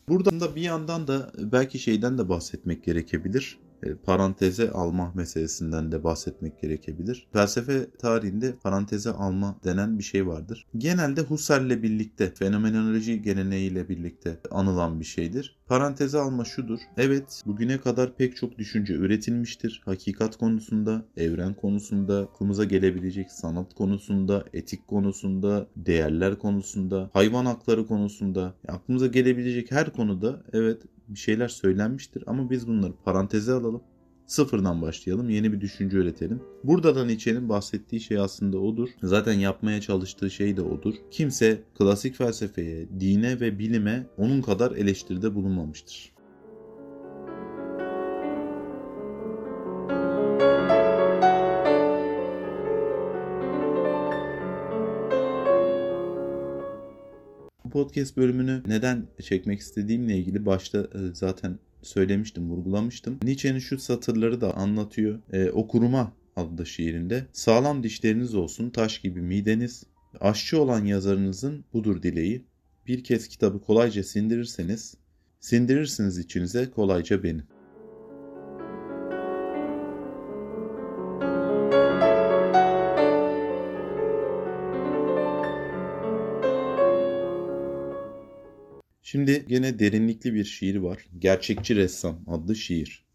Buradan 0.07 0.39
da 0.39 0.55
bir 0.55 0.61
yandan 0.61 1.07
da 1.07 1.31
belki 1.37 1.79
şeyden 1.79 2.17
de 2.17 2.29
bahsetmek 2.29 2.83
gerekebilir. 2.83 3.59
E, 3.83 3.95
paranteze 3.95 4.71
alma 4.71 5.11
meselesinden 5.15 5.91
de 5.91 6.03
bahsetmek 6.03 6.61
gerekebilir. 6.61 7.27
Felsefe 7.33 7.88
tarihinde 7.99 8.55
paranteze 8.63 9.09
alma 9.09 9.55
denen 9.63 9.97
bir 9.99 10.03
şey 10.03 10.27
vardır. 10.27 10.65
Genelde 10.77 11.21
Husserl'le 11.21 11.83
birlikte, 11.83 12.33
fenomenoloji 12.33 13.21
geleneğiyle 13.21 13.89
birlikte 13.89 14.38
anılan 14.51 14.99
bir 14.99 15.05
şeydir. 15.05 15.57
Paranteze 15.67 16.17
alma 16.17 16.45
şudur. 16.45 16.79
Evet, 16.97 17.43
bugüne 17.45 17.77
kadar 17.77 18.17
pek 18.17 18.35
çok 18.35 18.57
düşünce 18.57 18.93
üretilmiştir. 18.93 19.81
Hakikat 19.85 20.38
konusunda, 20.38 21.05
evren 21.17 21.53
konusunda, 21.53 22.19
aklımıza 22.19 22.63
gelebilecek 22.63 23.31
sanat 23.31 23.73
konusunda, 23.73 24.45
etik 24.53 24.88
konusunda, 24.88 25.67
değerler 25.75 26.39
konusunda, 26.39 27.09
hayvan 27.13 27.45
hakları 27.45 27.88
konusunda, 27.88 28.53
aklımıza 28.67 29.07
gelebilecek 29.07 29.71
her 29.71 29.93
konuda 29.93 30.43
evet 30.53 30.81
bir 31.07 31.19
şeyler 31.19 31.47
söylenmiştir 31.47 32.23
ama 32.27 32.49
biz 32.49 32.67
bunları 32.67 32.93
paranteze 33.05 33.53
alalım. 33.53 33.81
Sıfırdan 34.27 34.81
başlayalım. 34.81 35.29
Yeni 35.29 35.53
bir 35.53 35.61
düşünce 35.61 35.97
üretelim. 35.97 36.41
Burada 36.63 36.95
da 36.95 37.05
Nietzsche'nin 37.05 37.49
bahsettiği 37.49 38.01
şey 38.01 38.17
aslında 38.17 38.57
odur. 38.57 38.89
Zaten 39.03 39.33
yapmaya 39.33 39.81
çalıştığı 39.81 40.31
şey 40.31 40.57
de 40.57 40.61
odur. 40.61 40.95
Kimse 41.11 41.63
klasik 41.77 42.15
felsefeye, 42.15 42.87
dine 42.99 43.39
ve 43.39 43.59
bilime 43.59 44.07
onun 44.17 44.41
kadar 44.41 44.71
eleştiride 44.71 45.35
bulunmamıştır. 45.35 46.14
Podcast 57.95 58.17
bölümünü 58.17 58.63
neden 58.67 59.08
çekmek 59.21 59.60
istediğimle 59.60 60.17
ilgili 60.17 60.45
başta 60.45 60.79
e, 60.79 60.99
zaten 61.13 61.60
söylemiştim, 61.81 62.49
vurgulamıştım. 62.49 63.19
Nietzsche'nin 63.23 63.60
şu 63.60 63.79
satırları 63.79 64.41
da 64.41 64.58
anlatıyor. 64.58 65.19
E, 65.34 65.49
okuruma 65.49 66.13
adlı 66.36 66.65
şiirinde 66.65 67.25
sağlam 67.34 67.84
dişleriniz 67.84 68.36
olsun 68.36 68.69
taş 68.69 68.99
gibi 69.01 69.21
mideniz, 69.21 69.84
aşçı 70.19 70.62
olan 70.62 70.86
yazarınızın 70.86 71.65
budur 71.73 72.03
dileği. 72.03 72.45
Bir 72.88 73.03
kez 73.03 73.27
kitabı 73.27 73.62
kolayca 73.62 74.03
sindirirseniz, 74.03 74.95
sindirirsiniz 75.39 76.17
içinize 76.17 76.71
kolayca 76.71 77.23
beni. 77.23 77.41
Şimdi 89.15 89.45
gene 89.47 89.80
derinlikli 89.80 90.34
bir 90.34 90.43
şiir 90.43 90.75
var. 90.75 91.06
Gerçekçi 91.19 91.75
Ressam 91.75 92.19
adlı 92.28 92.56
şiir. 92.56 93.06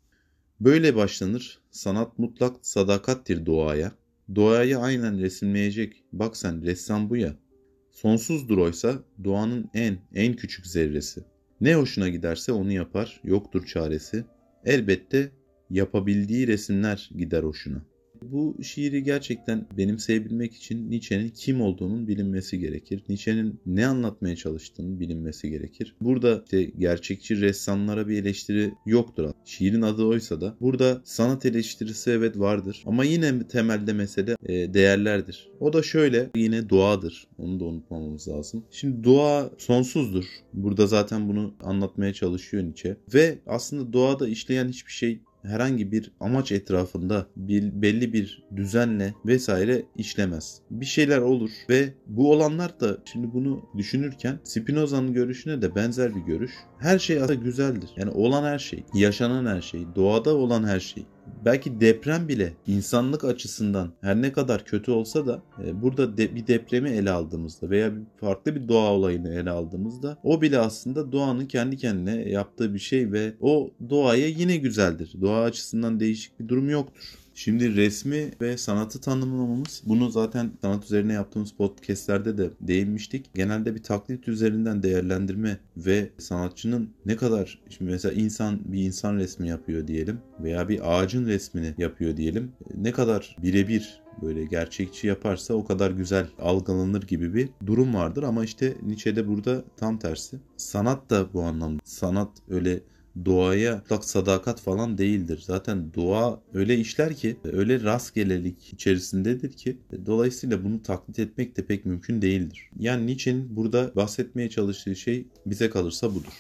Böyle 0.61 0.97
başlanır. 0.97 1.59
Sanat 1.71 2.19
mutlak 2.19 2.57
sadakattir 2.63 3.47
doğaya. 3.47 3.93
Doğayı 4.35 4.79
aynen 4.79 5.21
resimleyecek. 5.21 6.05
Bak 6.13 6.37
sen 6.37 6.63
ressam 6.63 7.11
bu 7.11 7.17
ya. 7.17 7.37
Sonsuzdur 7.91 8.59
oysa 8.59 9.03
doğanın 9.25 9.71
en 9.75 9.99
en 10.15 10.37
küçük 10.37 10.67
zerresi. 10.67 11.25
Ne 11.61 11.75
hoşuna 11.75 12.09
giderse 12.09 12.53
onu 12.53 12.73
yapar. 12.73 13.21
Yoktur 13.25 13.67
çaresi. 13.67 14.25
Elbette 14.65 15.31
yapabildiği 15.71 16.47
resimler 16.47 17.11
gider 17.17 17.43
hoşuna. 17.43 17.83
Bu 18.23 18.57
şiiri 18.63 19.05
gerçekten 19.05 19.67
benimseyebilmek 19.79 20.55
için 20.55 20.91
Nietzsche'nin 20.91 21.29
kim 21.29 21.61
olduğunun 21.61 22.09
bilinmesi 22.09 22.59
gerekir. 22.59 23.03
Nietzsche'nin 23.09 23.61
ne 23.67 23.87
anlatmaya 23.87 24.37
çalıştığının 24.37 25.01
bilinmesi 25.01 25.51
gerekir. 25.51 25.95
Burada 26.01 26.43
işte 26.45 26.65
gerçekçi 26.65 27.41
ressamlara 27.41 28.09
bir 28.09 28.23
eleştiri 28.23 28.73
yoktur. 28.87 29.31
Şiirin 29.45 29.83
adı 29.83 30.05
oysa 30.05 30.41
da 30.41 30.57
burada 30.61 31.01
sanat 31.05 31.47
eleştirisi 31.47 32.11
evet 32.11 32.39
vardır. 32.39 32.83
Ama 32.87 33.05
yine 33.05 33.49
temelde 33.49 33.93
mesele 33.93 34.37
e, 34.47 34.75
değerlerdir. 34.75 35.51
O 35.61 35.73
da 35.73 35.83
şöyle 35.83 36.31
yine 36.37 36.71
doğadır. 36.71 37.27
Onu 37.39 37.61
da 37.61 37.65
unutmamamız 37.65 38.29
lazım. 38.29 38.65
Şimdi 38.71 39.05
doğa 39.05 39.51
sonsuzdur. 39.59 40.25
Burada 40.53 40.87
zaten 40.87 41.29
bunu 41.29 41.55
anlatmaya 41.65 42.13
çalışıyor 42.13 42.63
Nietzsche. 42.65 42.97
Ve 43.15 43.39
aslında 43.47 43.93
doğada 43.93 44.29
işleyen 44.29 44.69
hiçbir 44.69 44.93
şey 44.93 45.21
herhangi 45.43 45.93
bir 45.93 46.13
amaç 46.21 46.53
etrafında 46.53 47.27
bir, 47.37 47.83
belli 47.83 48.13
bir 48.13 48.43
düzenle 48.57 49.15
vesaire 49.27 49.83
işlemez. 49.97 50.61
Bir 50.71 50.87
şeyler 50.87 51.19
olur 51.19 51.51
ve 51.69 51.95
bu 52.07 52.33
olanlar 52.33 52.81
da 52.81 52.99
şimdi 53.05 53.33
bunu 53.33 53.63
düşünürken 53.77 54.39
Spinoza'nın 54.45 55.13
görüşüne 55.13 55.63
de 55.63 55.75
benzer 55.75 56.15
bir 56.15 56.21
görüş. 56.21 56.53
Her 56.79 56.99
şey 56.99 57.23
aslında 57.23 57.35
güzeldir. 57.35 57.91
Yani 57.97 58.11
olan 58.11 58.45
her 58.45 58.59
şey, 58.59 58.85
yaşanan 58.95 59.47
her 59.47 59.61
şey, 59.61 59.87
doğada 59.97 60.35
olan 60.37 60.65
her 60.65 60.81
şey 60.81 61.07
belki 61.45 61.81
deprem 61.81 62.29
bile 62.29 62.53
insanlık 62.67 63.25
açısından 63.25 63.93
her 64.01 64.23
ne 64.23 64.33
kadar 64.33 64.65
kötü 64.65 64.91
olsa 64.91 65.27
da 65.27 65.43
e, 65.65 65.83
burada 65.83 66.17
de, 66.17 66.35
bir 66.35 66.47
depremi 66.47 66.91
ele 66.91 67.11
aldığımızda 67.11 67.71
veya 67.71 67.97
bir 67.97 68.03
farklı 68.21 68.55
bir 68.55 68.69
doğa 68.69 68.93
olayını 68.93 69.35
ele 69.35 69.51
aldığımızda 69.51 70.19
o 70.23 70.43
bile 70.43 70.59
aslında 70.59 71.13
doğanın 71.13 71.47
kendi 71.47 71.77
kendine 71.77 72.29
yaptığı 72.29 72.75
bir 72.75 72.79
şey 72.79 73.13
ve 73.13 73.33
o 73.41 73.71
doğaya 73.91 74.27
yine 74.27 74.57
güzeldir. 74.57 75.13
Doğa 75.21 75.43
açısından 75.43 76.01
değişik 76.01 76.41
bir 76.41 76.49
durum 76.49 76.71
yoktur. 76.71 77.15
Şimdi 77.45 77.77
resmi 77.77 78.31
ve 78.41 78.57
sanatı 78.57 79.01
tanımlamamız 79.01 79.83
bunu 79.87 80.11
zaten 80.11 80.51
sanat 80.61 80.85
üzerine 80.85 81.13
yaptığımız 81.13 81.53
podcastlerde 81.53 82.39
de 82.39 82.51
değinmiştik. 82.61 83.35
Genelde 83.35 83.75
bir 83.75 83.83
taklit 83.83 84.29
üzerinden 84.29 84.83
değerlendirme 84.83 85.59
ve 85.77 86.11
sanatçının 86.19 86.91
ne 87.07 87.17
kadar 87.17 87.59
şimdi 87.69 87.91
mesela 87.91 88.15
insan 88.15 88.61
bir 88.65 88.85
insan 88.85 89.17
resmi 89.17 89.49
yapıyor 89.49 89.87
diyelim 89.87 90.19
veya 90.41 90.69
bir 90.69 90.93
ağacın 90.93 91.27
resmini 91.27 91.75
yapıyor 91.79 92.17
diyelim. 92.17 92.53
Ne 92.77 92.93
kadar 92.93 93.37
birebir 93.43 94.03
böyle 94.23 94.45
gerçekçi 94.45 95.07
yaparsa 95.07 95.55
o 95.55 95.65
kadar 95.65 95.91
güzel 95.91 96.27
algılanır 96.39 97.03
gibi 97.03 97.35
bir 97.35 97.49
durum 97.67 97.95
vardır 97.95 98.23
ama 98.23 98.45
işte 98.45 98.77
Nietzsche'de 98.83 99.29
burada 99.29 99.65
tam 99.77 99.99
tersi. 99.99 100.37
Sanat 100.57 101.11
da 101.11 101.33
bu 101.33 101.43
anlamda. 101.43 101.81
Sanat 101.85 102.31
öyle 102.51 102.81
doğaya 103.25 103.77
mutlak 103.77 104.05
sadakat 104.05 104.61
falan 104.61 104.99
değildir. 104.99 105.43
Zaten 105.47 105.95
doğa 105.95 106.41
öyle 106.55 106.77
işler 106.77 107.15
ki 107.17 107.37
öyle 107.45 107.83
rastgelelik 107.83 108.73
içerisindedir 108.73 109.53
ki 109.53 109.79
dolayısıyla 110.07 110.65
bunu 110.65 110.83
taklit 110.83 111.19
etmek 111.19 111.57
de 111.57 111.67
pek 111.67 111.87
mümkün 111.87 112.23
değildir. 112.23 112.71
Yani 112.79 113.07
Nietzsche'nin 113.07 113.57
burada 113.57 113.93
bahsetmeye 113.97 114.51
çalıştığı 114.51 114.97
şey 114.97 115.27
bize 115.47 115.71
kalırsa 115.71 116.15
budur. 116.15 116.33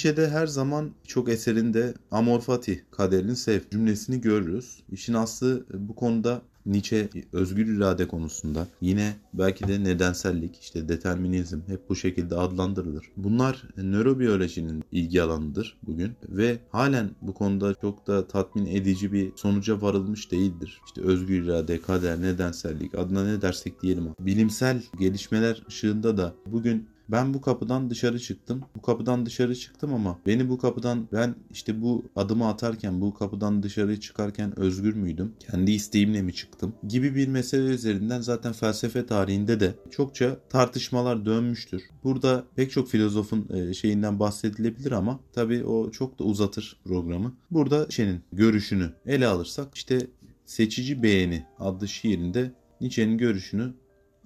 Nietzsche'de 0.00 0.30
her 0.30 0.46
zaman 0.46 0.90
çok 1.06 1.28
eserinde 1.28 1.94
amor 2.10 2.40
fati, 2.40 2.84
kaderini 2.90 3.36
sev 3.36 3.60
cümlesini 3.70 4.20
görürüz. 4.20 4.82
İşin 4.92 5.14
aslı 5.14 5.66
bu 5.74 5.94
konuda 5.94 6.42
Nietzsche 6.66 7.08
özgür 7.32 7.66
irade 7.76 8.08
konusunda 8.08 8.66
yine 8.80 9.14
belki 9.34 9.68
de 9.68 9.84
nedensellik, 9.84 10.58
işte 10.60 10.88
determinizm 10.88 11.60
hep 11.66 11.88
bu 11.88 11.96
şekilde 11.96 12.34
adlandırılır. 12.36 13.06
Bunlar 13.16 13.62
nörobiyolojinin 13.76 14.84
ilgi 14.92 15.22
alanıdır 15.22 15.78
bugün 15.86 16.12
ve 16.28 16.58
halen 16.70 17.10
bu 17.22 17.34
konuda 17.34 17.74
çok 17.74 18.06
da 18.06 18.28
tatmin 18.28 18.66
edici 18.66 19.12
bir 19.12 19.32
sonuca 19.36 19.82
varılmış 19.82 20.32
değildir. 20.32 20.80
İşte 20.86 21.00
özgür 21.00 21.44
irade, 21.44 21.80
kader, 21.80 22.22
nedensellik 22.22 22.94
adına 22.94 23.24
ne 23.24 23.42
dersek 23.42 23.82
diyelim. 23.82 24.08
Bilimsel 24.20 24.82
gelişmeler 24.98 25.62
ışığında 25.68 26.16
da 26.16 26.34
bugün 26.46 26.88
ben 27.12 27.34
bu 27.34 27.40
kapıdan 27.40 27.90
dışarı 27.90 28.20
çıktım. 28.20 28.62
Bu 28.76 28.82
kapıdan 28.82 29.26
dışarı 29.26 29.56
çıktım 29.56 29.94
ama 29.94 30.18
beni 30.26 30.48
bu 30.48 30.58
kapıdan 30.58 31.08
ben 31.12 31.34
işte 31.50 31.82
bu 31.82 32.04
adımı 32.16 32.48
atarken 32.48 33.00
bu 33.00 33.14
kapıdan 33.14 33.62
dışarı 33.62 34.00
çıkarken 34.00 34.58
özgür 34.58 34.94
müydüm? 34.94 35.34
Kendi 35.40 35.72
isteğimle 35.72 36.22
mi 36.22 36.34
çıktım? 36.34 36.74
Gibi 36.88 37.14
bir 37.14 37.28
mesele 37.28 37.64
üzerinden 37.64 38.20
zaten 38.20 38.52
felsefe 38.52 39.06
tarihinde 39.06 39.60
de 39.60 39.74
çokça 39.90 40.36
tartışmalar 40.48 41.26
dönmüştür. 41.26 41.82
Burada 42.04 42.44
pek 42.56 42.70
çok 42.70 42.88
filozofun 42.88 43.48
e, 43.54 43.74
şeyinden 43.74 44.20
bahsedilebilir 44.20 44.92
ama 44.92 45.20
tabii 45.32 45.64
o 45.64 45.90
çok 45.90 46.18
da 46.18 46.24
uzatır 46.24 46.76
programı. 46.84 47.34
Burada 47.50 47.78
Nietzsche'nin 47.78 48.20
görüşünü 48.32 48.92
ele 49.06 49.26
alırsak 49.26 49.74
işte 49.74 50.06
Seçici 50.46 51.02
Beğeni 51.02 51.46
adlı 51.58 51.88
şiirinde 51.88 52.52
Nietzsche'nin 52.80 53.18
görüşünü 53.18 53.74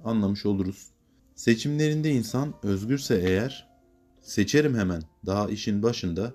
anlamış 0.04 0.46
oluruz. 0.46 0.93
Seçimlerinde 1.34 2.10
insan 2.10 2.54
özgürse 2.62 3.20
eğer, 3.24 3.68
seçerim 4.20 4.74
hemen 4.74 5.02
daha 5.26 5.50
işin 5.50 5.82
başında, 5.82 6.34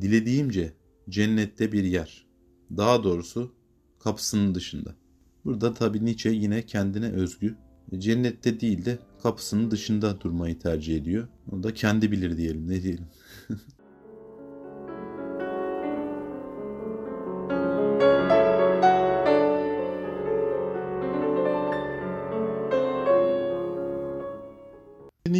dilediğimce 0.00 0.72
cennette 1.08 1.72
bir 1.72 1.84
yer. 1.84 2.26
Daha 2.76 3.04
doğrusu 3.04 3.52
kapısının 3.98 4.54
dışında. 4.54 4.94
Burada 5.44 5.74
tabi 5.74 6.04
Nietzsche 6.04 6.30
yine 6.30 6.62
kendine 6.62 7.12
özgü, 7.12 7.56
cennette 7.98 8.60
değil 8.60 8.84
de 8.84 8.98
kapısının 9.22 9.70
dışında 9.70 10.20
durmayı 10.20 10.58
tercih 10.58 10.96
ediyor. 10.96 11.28
O 11.52 11.62
da 11.62 11.74
kendi 11.74 12.12
bilir 12.12 12.36
diyelim, 12.36 12.68
ne 12.68 12.82
diyelim. 12.82 13.06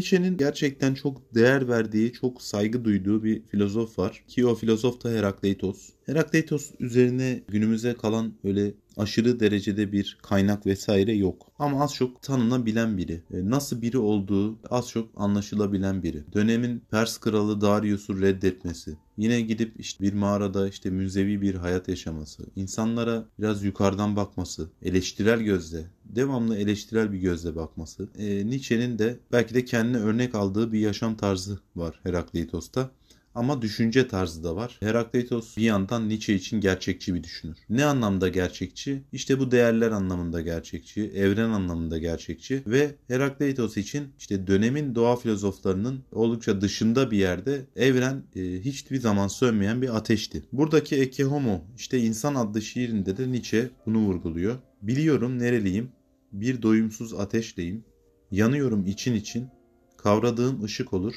Nietzsche'nin 0.06 0.36
gerçekten 0.36 0.94
çok 0.94 1.34
değer 1.34 1.68
verdiği, 1.68 2.12
çok 2.12 2.42
saygı 2.42 2.84
duyduğu 2.84 3.24
bir 3.24 3.42
filozof 3.42 3.98
var. 3.98 4.24
Ki 4.28 4.46
o 4.46 4.54
filozof 4.54 5.04
da 5.04 5.10
Herakleitos. 5.10 5.95
Herakleitos 6.06 6.70
üzerine 6.80 7.42
günümüze 7.48 7.94
kalan 7.94 8.34
öyle 8.44 8.74
aşırı 8.96 9.40
derecede 9.40 9.92
bir 9.92 10.18
kaynak 10.22 10.66
vesaire 10.66 11.12
yok. 11.12 11.46
Ama 11.58 11.84
az 11.84 11.94
çok 11.94 12.22
tanınabilen 12.22 12.96
biri. 12.96 13.12
E, 13.12 13.50
nasıl 13.50 13.82
biri 13.82 13.98
olduğu 13.98 14.58
az 14.70 14.88
çok 14.88 15.08
anlaşılabilen 15.16 16.02
biri. 16.02 16.24
Dönemin 16.34 16.82
Pers 16.90 17.18
kralı 17.18 17.60
Darius'u 17.60 18.20
reddetmesi. 18.20 18.96
Yine 19.16 19.40
gidip 19.40 19.80
işte 19.80 20.04
bir 20.04 20.12
mağarada 20.12 20.68
işte 20.68 20.90
münzevi 20.90 21.40
bir 21.40 21.54
hayat 21.54 21.88
yaşaması. 21.88 22.42
insanlara 22.56 23.28
biraz 23.38 23.64
yukarıdan 23.64 24.16
bakması. 24.16 24.68
Eleştirel 24.82 25.40
gözle. 25.40 25.84
Devamlı 26.04 26.56
eleştirel 26.56 27.12
bir 27.12 27.18
gözle 27.18 27.56
bakması. 27.56 28.08
E, 28.18 28.46
Nietzsche'nin 28.46 28.98
de 28.98 29.16
belki 29.32 29.54
de 29.54 29.64
kendine 29.64 29.98
örnek 29.98 30.34
aldığı 30.34 30.72
bir 30.72 30.80
yaşam 30.80 31.16
tarzı 31.16 31.58
var 31.76 32.00
Herakleitos'ta. 32.02 32.90
Ama 33.37 33.62
düşünce 33.62 34.09
tarzı 34.09 34.44
da 34.44 34.57
var. 34.57 34.77
Herakleitos 34.81 35.57
bir 35.57 35.62
yandan 35.62 36.09
Nietzsche 36.09 36.35
için 36.35 36.61
gerçekçi 36.61 37.14
bir 37.14 37.22
düşünür. 37.22 37.57
Ne 37.68 37.85
anlamda 37.85 38.29
gerçekçi? 38.29 39.03
İşte 39.12 39.38
bu 39.38 39.51
değerler 39.51 39.90
anlamında 39.90 40.40
gerçekçi, 40.40 41.11
evren 41.14 41.51
anlamında 41.51 41.99
gerçekçi 41.99 42.62
ve 42.66 42.94
Herakleitos 43.09 43.77
için 43.77 44.09
işte 44.18 44.46
dönemin 44.46 44.94
doğa 44.94 45.16
filozoflarının 45.16 46.05
oldukça 46.12 46.61
dışında 46.61 47.11
bir 47.11 47.18
yerde 47.18 47.66
evren 47.77 48.22
e, 48.37 48.40
hiçbir 48.40 49.01
zaman 49.01 49.29
sönmeyen 49.29 49.83
bir 49.83 49.96
ateşti. 49.96 50.42
Buradaki 50.53 50.96
Eke 50.96 51.25
Homo 51.25 51.64
işte 51.77 51.99
insan 51.99 52.35
adlı 52.35 52.62
şiirinde 52.62 53.16
de 53.16 53.32
Nietzsche 53.32 53.70
bunu 53.87 53.99
vurguluyor. 53.99 54.57
Biliyorum 54.82 55.39
nereliyim, 55.39 55.89
bir 56.32 56.62
doyumsuz 56.62 57.14
ateşleyim, 57.14 57.84
Yanıyorum 58.30 58.87
için 58.87 59.14
için, 59.14 59.49
kavradığım 59.97 60.64
ışık 60.64 60.93
olur, 60.93 61.14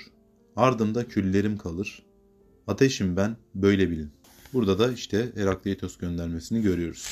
ardımda 0.56 1.08
küllerim 1.08 1.58
kalır. 1.58 2.09
Ateşim 2.70 3.18
ben, 3.18 3.38
böyle 3.56 3.90
bilin. 3.90 4.12
Burada 4.54 4.80
da 4.80 4.92
işte 4.92 5.32
Herakleitos 5.36 5.98
göndermesini 5.98 6.62
görüyoruz. 6.62 7.08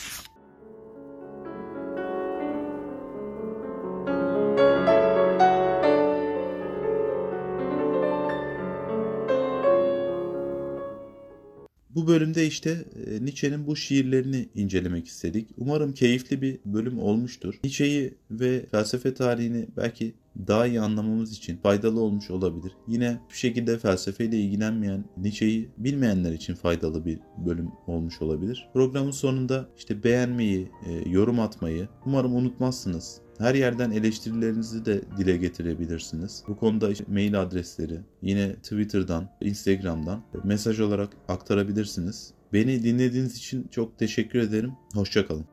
Bölümde 12.18 12.48
işte 12.48 12.86
e, 13.08 13.26
Nietzsche'nin 13.26 13.68
bu 13.68 13.76
şiirlerini 13.76 14.50
incelemek 14.56 15.08
istedik. 15.08 15.48
Umarım 15.58 15.94
keyifli 15.94 16.42
bir 16.42 16.60
bölüm 16.66 17.00
olmuştur. 17.00 17.60
Nietzsche'yi 17.64 18.14
ve 18.32 18.66
felsefe 18.72 19.14
tarihini 19.14 19.68
belki 19.78 20.14
daha 20.48 20.68
iyi 20.68 20.82
anlamamız 20.82 21.38
için 21.38 21.58
faydalı 21.58 22.02
olmuş 22.02 22.32
olabilir. 22.32 22.72
Yine 22.88 23.20
bir 23.30 23.36
şekilde 23.36 23.78
felsefeyle 23.78 24.40
ilgilenmeyen, 24.40 25.06
Nietzsche'yi 25.18 25.70
bilmeyenler 25.78 26.32
için 26.32 26.56
faydalı 26.56 27.06
bir 27.06 27.20
bölüm 27.46 27.70
olmuş 27.88 28.22
olabilir. 28.22 28.70
Programın 28.74 29.12
sonunda 29.12 29.70
işte 29.78 30.04
beğenmeyi, 30.04 30.72
e, 30.86 31.10
yorum 31.10 31.40
atmayı 31.40 31.88
umarım 32.06 32.36
unutmazsınız. 32.36 33.22
Her 33.40 33.56
yerden 33.56 33.92
eleştirilerinizi 33.92 34.86
de 34.86 35.02
dile 35.18 35.38
getirebilirsiniz. 35.38 36.44
Bu 36.48 36.58
konuda 36.58 36.90
işte 36.90 37.04
mail 37.08 37.42
adresleri 37.42 38.00
yine 38.22 38.56
Twitter'dan, 38.56 39.30
Instagram'dan 39.42 40.24
mesaj 40.44 40.80
olarak 40.80 41.10
aktarabilirsiniz. 41.28 42.34
Beni 42.54 42.84
dinlediğiniz 42.84 43.38
için 43.38 43.68
çok 43.72 44.00
teşekkür 44.00 44.40
ederim. 44.40 44.72
Hoşçakalın. 44.94 45.46